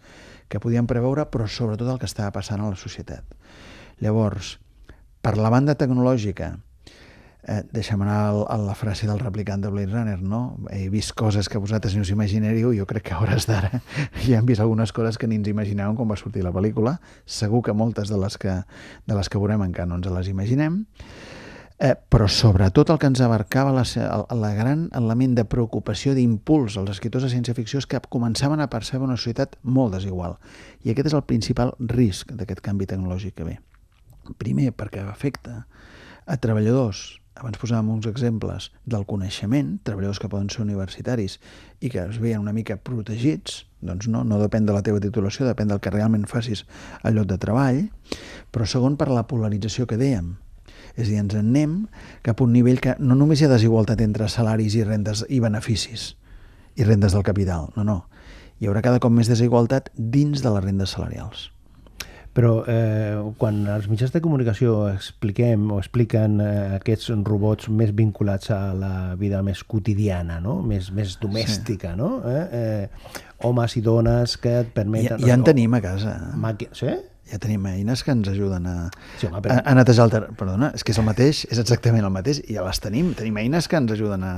que 0.50 0.62
podíem 0.62 0.86
preveure, 0.90 1.26
però 1.34 1.48
sobretot 1.50 1.90
el 1.90 2.00
que 2.02 2.10
estava 2.10 2.34
passant 2.36 2.62
a 2.62 2.70
la 2.70 2.78
societat. 2.78 3.26
Llavors, 4.04 4.58
per 5.26 5.38
la 5.38 5.50
banda 5.54 5.76
tecnològica, 5.80 6.52
eh, 7.44 7.64
deixa'm 7.74 8.04
anar 8.06 8.20
a 8.46 8.58
la 8.62 8.76
frase 8.78 9.08
del 9.10 9.20
replicant 9.20 9.66
de 9.66 9.72
Blade 9.74 9.92
Runner, 9.92 10.22
no? 10.22 10.60
He 10.70 10.90
vist 10.94 11.16
coses 11.18 11.50
que 11.50 11.62
vosaltres 11.62 11.96
no 11.96 12.06
us 12.06 12.14
imaginàriu, 12.14 12.72
jo 12.78 12.86
crec 12.86 13.10
que 13.10 13.18
a 13.18 13.22
hores 13.24 13.50
d'ara 13.50 13.82
ja 14.28 14.38
hem 14.38 14.46
vist 14.46 14.62
algunes 14.62 14.94
coses 14.94 15.18
que 15.18 15.28
ni 15.28 15.40
ens 15.42 15.50
imaginàvem 15.50 15.98
quan 15.98 16.10
va 16.10 16.20
sortir 16.20 16.46
la 16.46 16.54
pel·lícula. 16.54 17.00
Segur 17.26 17.64
que 17.66 17.74
moltes 17.74 18.14
de 18.14 18.22
les 18.22 18.38
que, 18.38 18.62
de 19.10 19.18
les 19.18 19.30
que 19.30 19.42
veurem 19.42 19.66
encara 19.66 19.90
no 19.90 19.98
ens 20.02 20.14
les 20.14 20.30
imaginem. 20.30 20.84
Eh, 21.80 21.96
però 21.96 22.26
sobretot 22.28 22.90
el 22.92 22.98
que 23.00 23.08
ens 23.08 23.22
abarcava 23.24 23.72
la, 23.72 23.86
la 24.36 24.50
gran 24.52 24.90
element 25.00 25.38
de 25.38 25.46
preocupació 25.48 26.12
d'impuls 26.12 26.76
als 26.76 26.98
escriptors 26.98 27.24
de 27.24 27.30
ciència-ficció 27.32 27.80
és 27.80 27.88
que 27.88 28.02
començaven 28.12 28.60
a 28.60 28.68
percebre 28.68 29.08
una 29.08 29.16
societat 29.16 29.56
molt 29.64 29.96
desigual. 29.96 30.36
I 30.84 30.92
aquest 30.92 31.14
és 31.14 31.16
el 31.16 31.24
principal 31.30 31.72
risc 31.80 32.34
d'aquest 32.36 32.60
canvi 32.66 32.90
tecnològic 32.92 33.38
que 33.38 33.48
ve. 33.48 33.56
Primer, 34.44 34.74
perquè 34.76 35.06
afecta 35.08 35.62
a 36.28 36.38
treballadors 36.38 37.20
abans 37.40 37.56
posàvem 37.62 37.94
uns 37.94 38.10
exemples 38.10 38.68
del 38.84 39.06
coneixement, 39.08 39.78
treballadors 39.88 40.20
que 40.20 40.28
poden 40.28 40.50
ser 40.52 40.66
universitaris 40.66 41.38
i 41.80 41.88
que 41.88 42.04
es 42.04 42.20
veien 42.20 42.44
una 42.44 42.52
mica 42.52 42.76
protegits, 42.76 43.64
doncs 43.80 44.10
no, 44.12 44.26
no 44.28 44.42
depèn 44.44 44.68
de 44.68 44.76
la 44.76 44.84
teva 44.84 45.00
titulació, 45.00 45.48
depèn 45.48 45.72
del 45.72 45.80
que 45.80 45.96
realment 45.96 46.28
facis 46.28 46.66
al 47.00 47.16
lloc 47.16 47.30
de 47.32 47.40
treball, 47.40 47.86
però 48.52 48.68
segon 48.68 49.00
per 49.00 49.08
la 49.14 49.24
polarització 49.32 49.88
que 49.88 49.96
dèiem, 49.96 50.34
és 51.00 51.08
a 51.08 51.12
dir, 51.12 51.20
ens 51.24 51.36
en 51.40 51.50
anem 51.50 51.76
cap 52.26 52.40
a 52.40 52.46
un 52.46 52.54
nivell 52.54 52.82
que 52.84 52.96
no 53.00 53.18
només 53.18 53.42
hi 53.42 53.48
ha 53.48 53.54
desigualtat 53.54 54.02
entre 54.06 54.28
salaris 54.30 54.76
i 54.76 54.84
rendes 54.84 55.24
i 55.30 55.40
beneficis 55.44 56.14
i 56.80 56.86
rendes 56.88 57.16
del 57.16 57.26
capital, 57.28 57.72
no, 57.76 57.84
no. 57.84 58.02
Hi 58.60 58.68
haurà 58.68 58.84
cada 58.84 59.00
cop 59.00 59.12
més 59.16 59.32
desigualtat 59.32 59.90
dins 59.96 60.44
de 60.44 60.52
les 60.52 60.64
rendes 60.64 60.96
salarials. 60.96 61.50
Però 62.36 62.60
eh, 62.70 63.18
quan 63.42 63.64
els 63.74 63.88
mitjans 63.90 64.14
de 64.14 64.22
comunicació 64.22 64.76
expliquem 64.92 65.64
o 65.74 65.80
expliquen 65.82 66.38
eh, 66.44 66.76
aquests 66.78 67.10
robots 67.26 67.72
més 67.74 67.92
vinculats 67.96 68.52
a 68.54 68.60
la 68.78 68.92
vida 69.20 69.42
més 69.44 69.64
quotidiana, 69.66 70.38
no? 70.44 70.60
més, 70.62 70.92
més 70.96 71.18
domèstica, 71.20 71.96
sí. 71.96 72.00
no? 72.00 72.12
Eh, 72.30 72.44
eh, 72.60 73.16
homes 73.50 73.76
i 73.80 73.84
dones 73.84 74.38
que 74.40 74.60
et 74.62 74.72
permeten... 74.76 75.18
Ja, 75.18 75.32
ja 75.34 75.40
en 75.40 75.48
tenim 75.48 75.74
a 75.74 75.82
casa. 75.84 76.16
Maqui... 76.38 76.70
Sí? 76.78 76.94
Ja 77.30 77.40
tenim 77.42 77.66
eines 77.70 78.04
que 78.06 78.14
ens 78.16 78.28
ajuden 78.32 78.68
a, 78.70 78.76
sí, 79.20 79.28
home, 79.30 79.42
però... 79.46 79.60
a, 79.60 79.64
a 79.72 79.78
netejar 79.78 80.08
el 80.08 80.14
terreny. 80.16 80.36
Perdona, 80.40 80.74
és 80.76 80.86
que 80.86 80.94
és 80.96 81.00
el 81.02 81.08
mateix, 81.08 81.46
és 81.50 81.62
exactament 81.62 82.06
el 82.06 82.14
mateix, 82.14 82.44
i 82.48 82.58
ja 82.58 82.66
les 82.66 82.82
tenim. 82.84 83.14
Tenim 83.18 83.38
eines 83.42 83.70
que 83.70 83.78
ens 83.80 83.94
ajuden 83.96 84.26
a, 84.26 84.36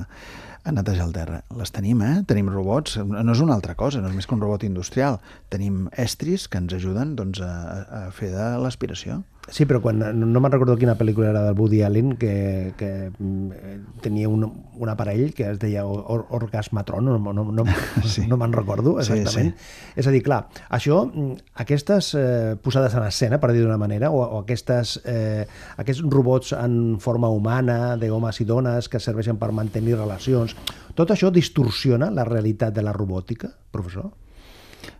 a 0.64 0.74
netejar 0.76 1.08
el 1.08 1.14
terra. 1.16 1.42
Les 1.58 1.74
tenim, 1.74 2.02
eh? 2.06 2.16
Tenim 2.30 2.52
robots, 2.52 3.00
no 3.02 3.34
és 3.34 3.44
una 3.44 3.56
altra 3.58 3.76
cosa, 3.80 4.02
no 4.02 4.12
és 4.12 4.18
més 4.18 4.28
que 4.30 4.36
un 4.38 4.44
robot 4.44 4.66
industrial. 4.68 5.20
Tenim 5.54 5.88
estris 6.00 6.48
que 6.52 6.62
ens 6.62 6.76
ajuden 6.78 7.16
doncs, 7.20 7.42
a, 7.46 7.54
a 7.82 8.02
fer 8.16 8.34
de 8.36 8.52
l'aspiració. 8.62 9.22
Sí, 9.50 9.66
però 9.66 9.82
quan, 9.82 9.98
no, 10.00 10.28
no 10.30 10.42
me'n 10.44 10.54
recordo 10.54 10.78
quina 10.78 10.94
pel·lícula 11.00 11.32
era 11.32 11.42
del 11.48 11.58
Woody 11.58 11.82
Allen 11.84 12.14
que, 12.20 12.76
que 12.78 13.10
mm, 13.10 13.98
tenia 14.04 14.30
un, 14.30 14.46
un 14.46 14.92
aparell 14.92 15.34
que 15.34 15.48
es 15.50 15.60
deia 15.60 15.84
or, 15.84 16.28
Orgasmatron, 16.38 17.10
no, 17.10 17.34
no, 17.34 17.46
no, 17.50 17.66
sí. 18.06 18.28
no 18.30 18.38
me'n 18.38 18.54
recordo 18.54 19.00
exactament. 19.02 19.52
Sí, 19.58 19.66
sí. 19.66 19.94
És 20.04 20.08
a 20.08 20.14
dir, 20.14 20.22
clar, 20.24 20.44
això, 20.70 21.02
mm, 21.10 21.52
aquestes 21.66 22.14
eh, 22.20 22.54
posades 22.62 22.96
en 22.96 23.08
escena, 23.10 23.42
per 23.42 23.52
dir 23.52 23.66
d'una 23.66 23.82
manera, 23.82 24.14
o, 24.14 24.22
o 24.22 24.44
aquestes, 24.46 25.00
eh, 25.10 25.48
aquests 25.82 26.06
robots 26.06 26.54
en 26.56 27.00
forma 27.02 27.34
humana, 27.34 27.98
d'homes 28.00 28.44
i 28.46 28.48
dones, 28.48 28.88
que 28.94 29.02
serveixen 29.02 29.42
per 29.42 29.52
mantenir 29.58 29.98
relacions, 29.98 30.56
tot 30.96 31.12
això 31.12 31.34
distorsiona 31.34 32.14
la 32.14 32.30
realitat 32.30 32.78
de 32.78 32.86
la 32.86 32.94
robòtica, 32.94 33.50
professor? 33.74 34.12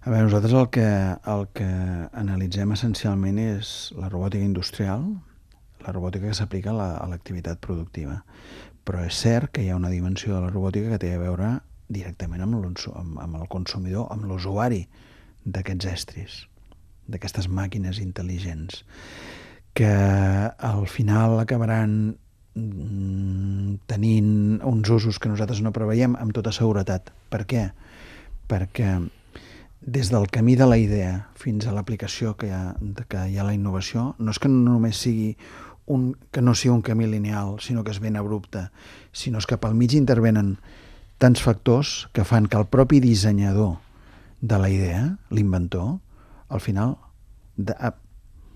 A 0.02 0.10
veure, 0.10 0.26
nosaltres 0.28 0.54
el 0.54 0.70
que, 0.74 0.88
el 1.34 1.44
que 1.58 1.70
analitzem 2.18 2.74
essencialment 2.76 3.40
és 3.42 3.92
la 3.98 4.10
robòtica 4.10 4.46
industrial, 4.46 5.06
la 5.82 5.94
robòtica 5.94 6.30
que 6.30 6.38
s'aplica 6.38 6.74
a 6.74 7.08
l'activitat 7.10 7.58
la, 7.58 7.66
productiva. 7.66 8.18
Però 8.86 9.04
és 9.06 9.18
cert 9.18 9.52
que 9.54 9.64
hi 9.66 9.70
ha 9.70 9.78
una 9.78 9.94
dimensió 9.94 10.36
de 10.36 10.42
la 10.46 10.52
robòtica 10.54 10.94
que 10.94 11.02
té 11.02 11.14
a 11.16 11.22
veure 11.22 11.52
directament 11.92 12.42
amb, 12.46 12.58
amb, 12.66 13.20
amb 13.22 13.40
el 13.42 13.48
consumidor, 13.52 14.08
amb 14.14 14.26
l'usuari 14.30 14.86
d'aquests 15.46 15.90
estris, 15.92 16.40
d'aquestes 17.10 17.50
màquines 17.50 18.00
intel·ligents, 18.02 18.84
que 19.78 19.92
al 19.92 20.86
final 20.90 21.40
acabaran 21.40 21.96
mm, 22.56 23.82
tenint 23.88 24.62
uns 24.68 24.90
usos 24.90 25.20
que 25.20 25.32
nosaltres 25.32 25.62
no 25.66 25.74
preveiem 25.76 26.18
amb 26.20 26.36
tota 26.36 26.54
seguretat. 26.56 27.14
Per 27.32 27.46
què? 27.48 27.70
Perquè 28.52 28.94
des 29.82 30.12
del 30.12 30.30
camí 30.30 30.56
de 30.56 30.68
la 30.68 30.78
idea 30.78 31.30
fins 31.34 31.66
a 31.66 31.74
l'aplicació 31.74 32.36
que, 32.38 32.48
hi 32.48 32.54
ha, 32.54 32.76
que 33.10 33.26
hi 33.34 33.38
ha 33.38 33.46
la 33.46 33.56
innovació, 33.58 34.14
no 34.20 34.32
és 34.32 34.40
que 34.40 34.50
no 34.50 34.78
només 34.78 35.00
sigui 35.02 35.34
un, 35.90 36.14
que 36.32 36.42
no 36.42 36.54
sigui 36.54 36.76
un 36.76 36.84
camí 36.86 37.08
lineal, 37.10 37.58
sinó 37.60 37.84
que 37.84 37.92
és 37.92 38.00
ben 38.00 38.16
abrupte, 38.16 38.68
sinó 39.12 39.42
és 39.42 39.50
que 39.50 39.58
pel 39.58 39.74
mig 39.76 39.96
intervenen 39.98 40.60
tants 41.22 41.42
factors 41.42 42.08
que 42.14 42.26
fan 42.26 42.46
que 42.46 42.62
el 42.62 42.70
propi 42.70 43.02
dissenyador 43.02 43.80
de 44.42 44.60
la 44.62 44.70
idea, 44.70 45.18
l'inventor, 45.30 45.98
al 46.50 46.62
final, 46.62 46.98
de, 47.58 47.74
a, 47.74 47.96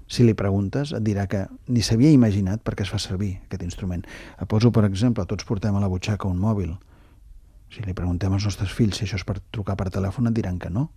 si 0.08 0.26
li 0.26 0.36
preguntes, 0.38 0.94
et 0.94 1.02
dirà 1.02 1.26
que 1.30 1.48
ni 1.68 1.82
s'havia 1.82 2.14
imaginat 2.14 2.62
perquè 2.62 2.86
es 2.86 2.92
fa 2.94 3.02
servir 3.02 3.40
aquest 3.48 3.66
instrument. 3.66 4.06
Et 4.38 4.46
poso, 4.50 4.70
per 4.70 4.86
exemple, 4.86 5.26
tots 5.26 5.46
portem 5.46 5.74
a 5.74 5.82
la 5.82 5.90
butxaca 5.90 6.30
un 6.30 6.38
mòbil. 6.38 6.76
Si 7.74 7.82
li 7.82 7.98
preguntem 7.98 8.34
als 8.34 8.46
nostres 8.46 8.74
fills 8.74 9.02
si 9.02 9.08
això 9.08 9.18
és 9.18 9.26
per 9.26 9.40
trucar 9.50 9.78
per 9.78 9.90
telèfon, 9.90 10.30
et 10.30 10.38
diran 10.38 10.62
que 10.62 10.70
no 10.70 10.92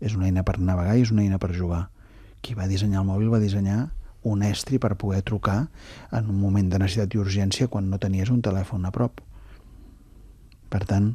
és 0.00 0.16
una 0.16 0.26
eina 0.28 0.44
per 0.46 0.58
navegar 0.58 0.96
i 0.96 1.04
és 1.04 1.12
una 1.14 1.24
eina 1.24 1.38
per 1.42 1.54
jugar. 1.56 1.86
Qui 2.42 2.54
va 2.54 2.68
dissenyar 2.68 3.02
el 3.02 3.08
mòbil 3.08 3.32
va 3.32 3.42
dissenyar 3.42 3.90
un 4.26 4.42
estri 4.42 4.78
per 4.82 4.96
poder 4.98 5.22
trucar 5.22 5.68
en 6.12 6.30
un 6.30 6.40
moment 6.40 6.68
de 6.70 6.80
necessitat 6.82 7.14
i 7.14 7.22
urgència 7.22 7.68
quan 7.70 7.90
no 7.90 8.00
tenies 8.02 8.30
un 8.30 8.42
telèfon 8.42 8.84
a 8.86 8.92
prop. 8.94 9.22
Per 10.70 10.82
tant, 10.84 11.12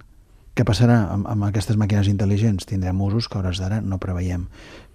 què 0.56 0.64
passarà 0.68 0.98
amb, 1.12 1.28
amb 1.32 1.48
aquestes 1.48 1.78
màquines 1.80 2.10
intel·ligents? 2.12 2.68
Tindrem 2.68 3.00
usos 3.04 3.28
que 3.28 3.40
hores 3.40 3.60
d'ara 3.60 3.82
no 3.82 4.00
preveiem. 4.04 4.48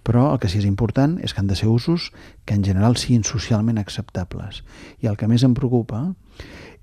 Però 0.05 0.31
el 0.33 0.41
que 0.41 0.49
sí 0.49 0.57
que 0.57 0.65
és 0.65 0.69
important 0.69 1.17
és 1.25 1.33
que 1.33 1.41
han 1.41 1.49
de 1.49 1.57
ser 1.57 1.69
usos 1.69 2.11
que 2.45 2.53
en 2.57 2.63
general 2.65 2.97
siguin 2.97 3.25
socialment 3.25 3.77
acceptables. 3.81 4.63
I 5.01 5.09
el 5.09 5.17
que 5.17 5.29
més 5.29 5.43
em 5.43 5.53
preocupa 5.57 6.13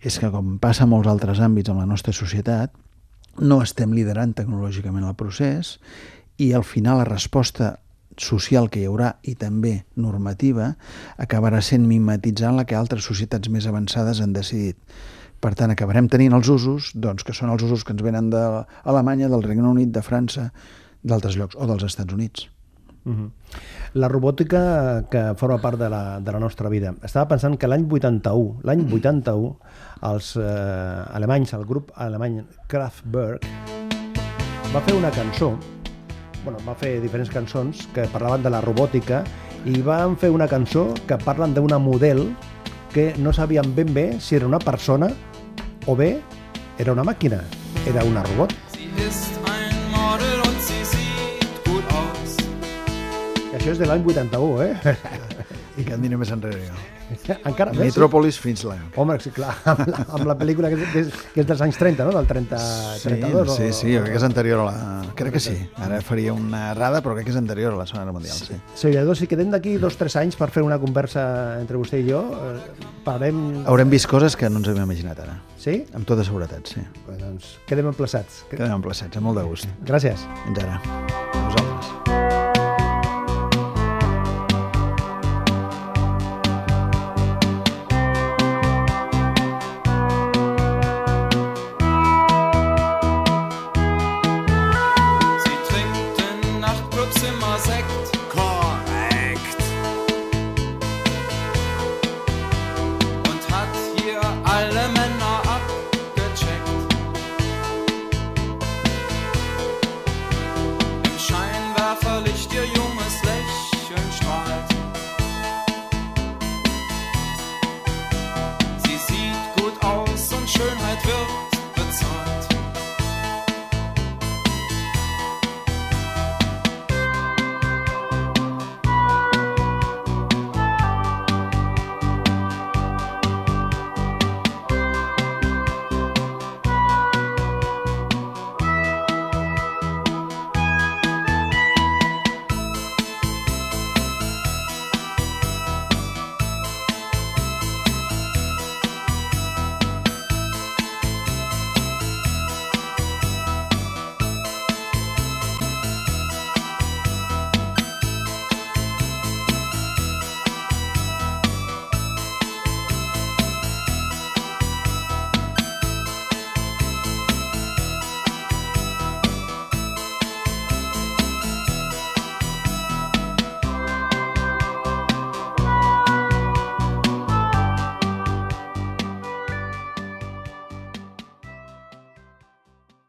és 0.04 0.18
que, 0.18 0.30
com 0.30 0.58
passa 0.58 0.84
en 0.84 0.92
molts 0.92 1.08
altres 1.08 1.40
àmbits 1.40 1.70
en 1.70 1.78
la 1.80 1.86
nostra 1.86 2.12
societat, 2.12 2.74
no 3.38 3.62
estem 3.62 3.94
liderant 3.94 4.34
tecnològicament 4.34 5.06
el 5.06 5.16
procés 5.18 5.78
i 6.38 6.52
al 6.52 6.64
final 6.64 6.98
la 6.98 7.08
resposta 7.08 7.78
social 8.16 8.68
que 8.70 8.80
hi 8.80 8.86
haurà 8.88 9.16
i 9.26 9.34
també 9.38 9.74
normativa 9.98 10.72
acabarà 11.18 11.60
sent 11.62 11.86
mimetitzant 11.88 12.56
la 12.58 12.64
que 12.68 12.78
altres 12.78 13.06
societats 13.06 13.50
més 13.50 13.66
avançades 13.66 14.20
han 14.22 14.32
decidit. 14.34 14.78
Per 15.40 15.52
tant, 15.58 15.72
acabarem 15.74 16.08
tenint 16.08 16.32
els 16.32 16.48
usos, 16.48 16.92
doncs, 16.94 17.24
que 17.26 17.34
són 17.36 17.50
els 17.52 17.62
usos 17.66 17.84
que 17.84 17.92
ens 17.92 18.02
venen 18.02 18.30
d'Alemanya, 18.32 19.28
del 19.28 19.42
Regne 19.44 19.68
Unit, 19.68 19.90
de 19.92 20.02
França, 20.02 20.48
d'altres 21.04 21.36
llocs, 21.36 21.58
o 21.58 21.66
dels 21.68 21.84
Estats 21.84 22.14
Units. 22.14 22.48
Uh 23.04 23.10
mhm. 23.10 23.24
-huh. 23.24 23.30
La 23.94 24.08
robòtica 24.08 25.04
que 25.10 25.34
forma 25.36 25.60
part 25.60 25.78
de 25.78 25.88
la, 25.88 26.20
de 26.20 26.32
la 26.32 26.38
nostra 26.40 26.68
vida. 26.68 26.94
Estava 27.02 27.28
pensant 27.28 27.58
que 27.58 27.68
l'any 27.68 27.86
81, 27.88 28.60
l'any 28.62 28.88
81, 28.90 29.58
els 30.02 30.36
eh, 30.36 31.14
alemanys, 31.14 31.52
el 31.52 31.64
grup 31.64 31.92
alemany 31.94 32.44
Kraftwerk, 32.66 33.44
va 34.74 34.80
fer 34.80 34.94
una 34.96 35.10
cançó 35.10 35.58
bueno, 36.44 36.60
va 36.68 36.74
fer 36.76 37.00
diferents 37.00 37.30
cançons 37.32 37.88
que 37.94 38.04
parlaven 38.12 38.42
de 38.44 38.50
la 38.52 38.60
robòtica 38.60 39.24
i 39.64 39.80
van 39.82 40.16
fer 40.20 40.30
una 40.30 40.48
cançó 40.48 40.94
que 41.08 41.16
parlen 41.24 41.54
d'una 41.56 41.78
model 41.80 42.36
que 42.92 43.14
no 43.18 43.32
sabien 43.32 43.74
ben 43.74 43.94
bé 43.94 44.20
si 44.20 44.36
era 44.36 44.46
una 44.46 44.58
persona 44.60 45.08
o 45.86 45.96
bé 45.96 46.20
era 46.78 46.92
una 46.92 47.04
màquina, 47.04 47.44
era 47.86 48.04
una 48.04 48.22
robot. 48.28 48.52
I 48.74 48.90
això 53.56 53.70
és 53.72 53.78
de 53.78 53.86
l'any 53.86 54.04
81, 54.04 54.62
eh? 54.64 54.96
I 55.78 55.84
que 55.86 55.94
aniré 55.96 56.16
més 56.20 56.30
enrere 56.34 56.60
jo. 56.66 56.74
Encara 57.44 57.72
més? 57.72 57.90
Metropolis 57.90 58.38
Finchland. 58.40 58.94
Home, 59.00 59.16
sí, 59.22 59.32
clar, 59.34 59.52
amb 59.70 59.84
la, 59.88 60.04
amb 60.16 60.28
la 60.28 60.36
pel·lícula 60.38 60.70
que 60.72 60.78
és, 61.02 61.10
que 61.34 61.42
és 61.42 61.48
dels 61.48 61.62
anys 61.66 61.78
30, 61.80 62.06
no? 62.08 62.14
Del 62.16 62.28
30, 62.30 62.60
sí, 62.60 63.08
32. 63.08 63.52
Sí, 63.54 63.68
o, 63.68 63.76
sí, 63.78 63.90
jo 63.94 64.04
crec 64.04 64.16
que 64.16 64.20
és 64.20 64.26
anterior 64.26 64.62
a 64.64 64.66
la... 64.68 64.76
Crec 65.18 65.36
que 65.36 65.42
sí. 65.42 65.56
Ara 65.84 66.00
faria 66.04 66.34
una 66.34 66.70
errada, 66.72 67.02
però 67.04 67.16
crec 67.18 67.28
que 67.28 67.34
és 67.34 67.40
anterior 67.40 67.76
a 67.76 67.80
la 67.80 67.86
Segona 67.90 68.04
Guerra 68.04 68.16
Mundial, 68.18 68.38
sí. 68.38 68.54
sí. 68.54 68.60
Seguidors, 68.86 69.22
si 69.22 69.30
quedem 69.30 69.52
d'aquí 69.54 69.76
dos 69.82 69.98
o 69.98 70.02
tres 70.04 70.18
anys 70.20 70.38
per 70.40 70.50
fer 70.54 70.64
una 70.66 70.80
conversa 70.82 71.24
entre 71.60 71.80
vostè 71.80 72.00
i 72.02 72.08
jo, 72.08 72.24
eh, 72.38 72.90
parlem... 73.06 73.44
Haurem 73.70 73.92
vist 73.92 74.10
coses 74.10 74.38
que 74.38 74.50
no 74.50 74.62
ens 74.62 74.72
havíem 74.72 74.88
imaginat 74.88 75.22
ara. 75.26 75.38
Sí? 75.60 75.80
Amb 75.96 76.08
tota 76.08 76.26
seguretat, 76.26 76.74
sí. 76.74 76.84
Bé, 77.06 77.16
doncs 77.20 77.56
quedem 77.68 77.88
emplaçats. 77.92 78.44
Quedem 78.52 78.74
emplaçats, 78.80 79.16
amb 79.20 79.30
molt 79.30 79.40
de 79.40 79.48
gust. 79.48 79.70
Gràcies. 79.88 80.28
Fins 80.44 80.66
ara. 80.66 81.33